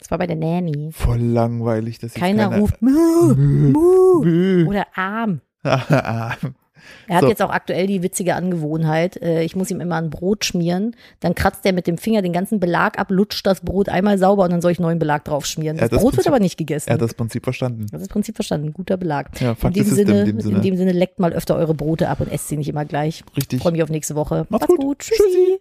[0.03, 0.89] Das war bei der Nanny.
[0.91, 5.41] voll langweilig, dass Keiner keiner ruft Mu, Mu oder Arm.
[5.65, 6.35] Ah,
[7.07, 7.29] Er hat So.
[7.29, 11.33] jetzt auch aktuell die witzige Angewohnheit, äh, ich muss ihm immer ein Brot schmieren, dann
[11.35, 14.51] kratzt er mit dem Finger den ganzen Belag ab, lutscht das Brot einmal sauber und
[14.51, 15.77] dann soll ich neuen Belag drauf schmieren.
[15.77, 16.89] Er Das das Brot wird Prinzip- aber nicht gegessen.
[16.89, 17.85] er hat das Prinzip verstanden.
[17.89, 18.73] Das ist das Prinzip verstanden.
[18.73, 19.39] Guter Belag.
[19.39, 20.55] Ja, in, dem Sinne, in dem Sinne.
[20.57, 23.23] in dem Sinne leckt mal öfter eure Brote ab und esst sie nicht immer gleich.
[23.37, 23.61] Richtig.
[23.61, 24.39] Freue mich auf nächste Woche.
[24.49, 24.79] Macht's Macht's gut.
[24.81, 24.99] gut.
[24.99, 25.59] Tschüssi.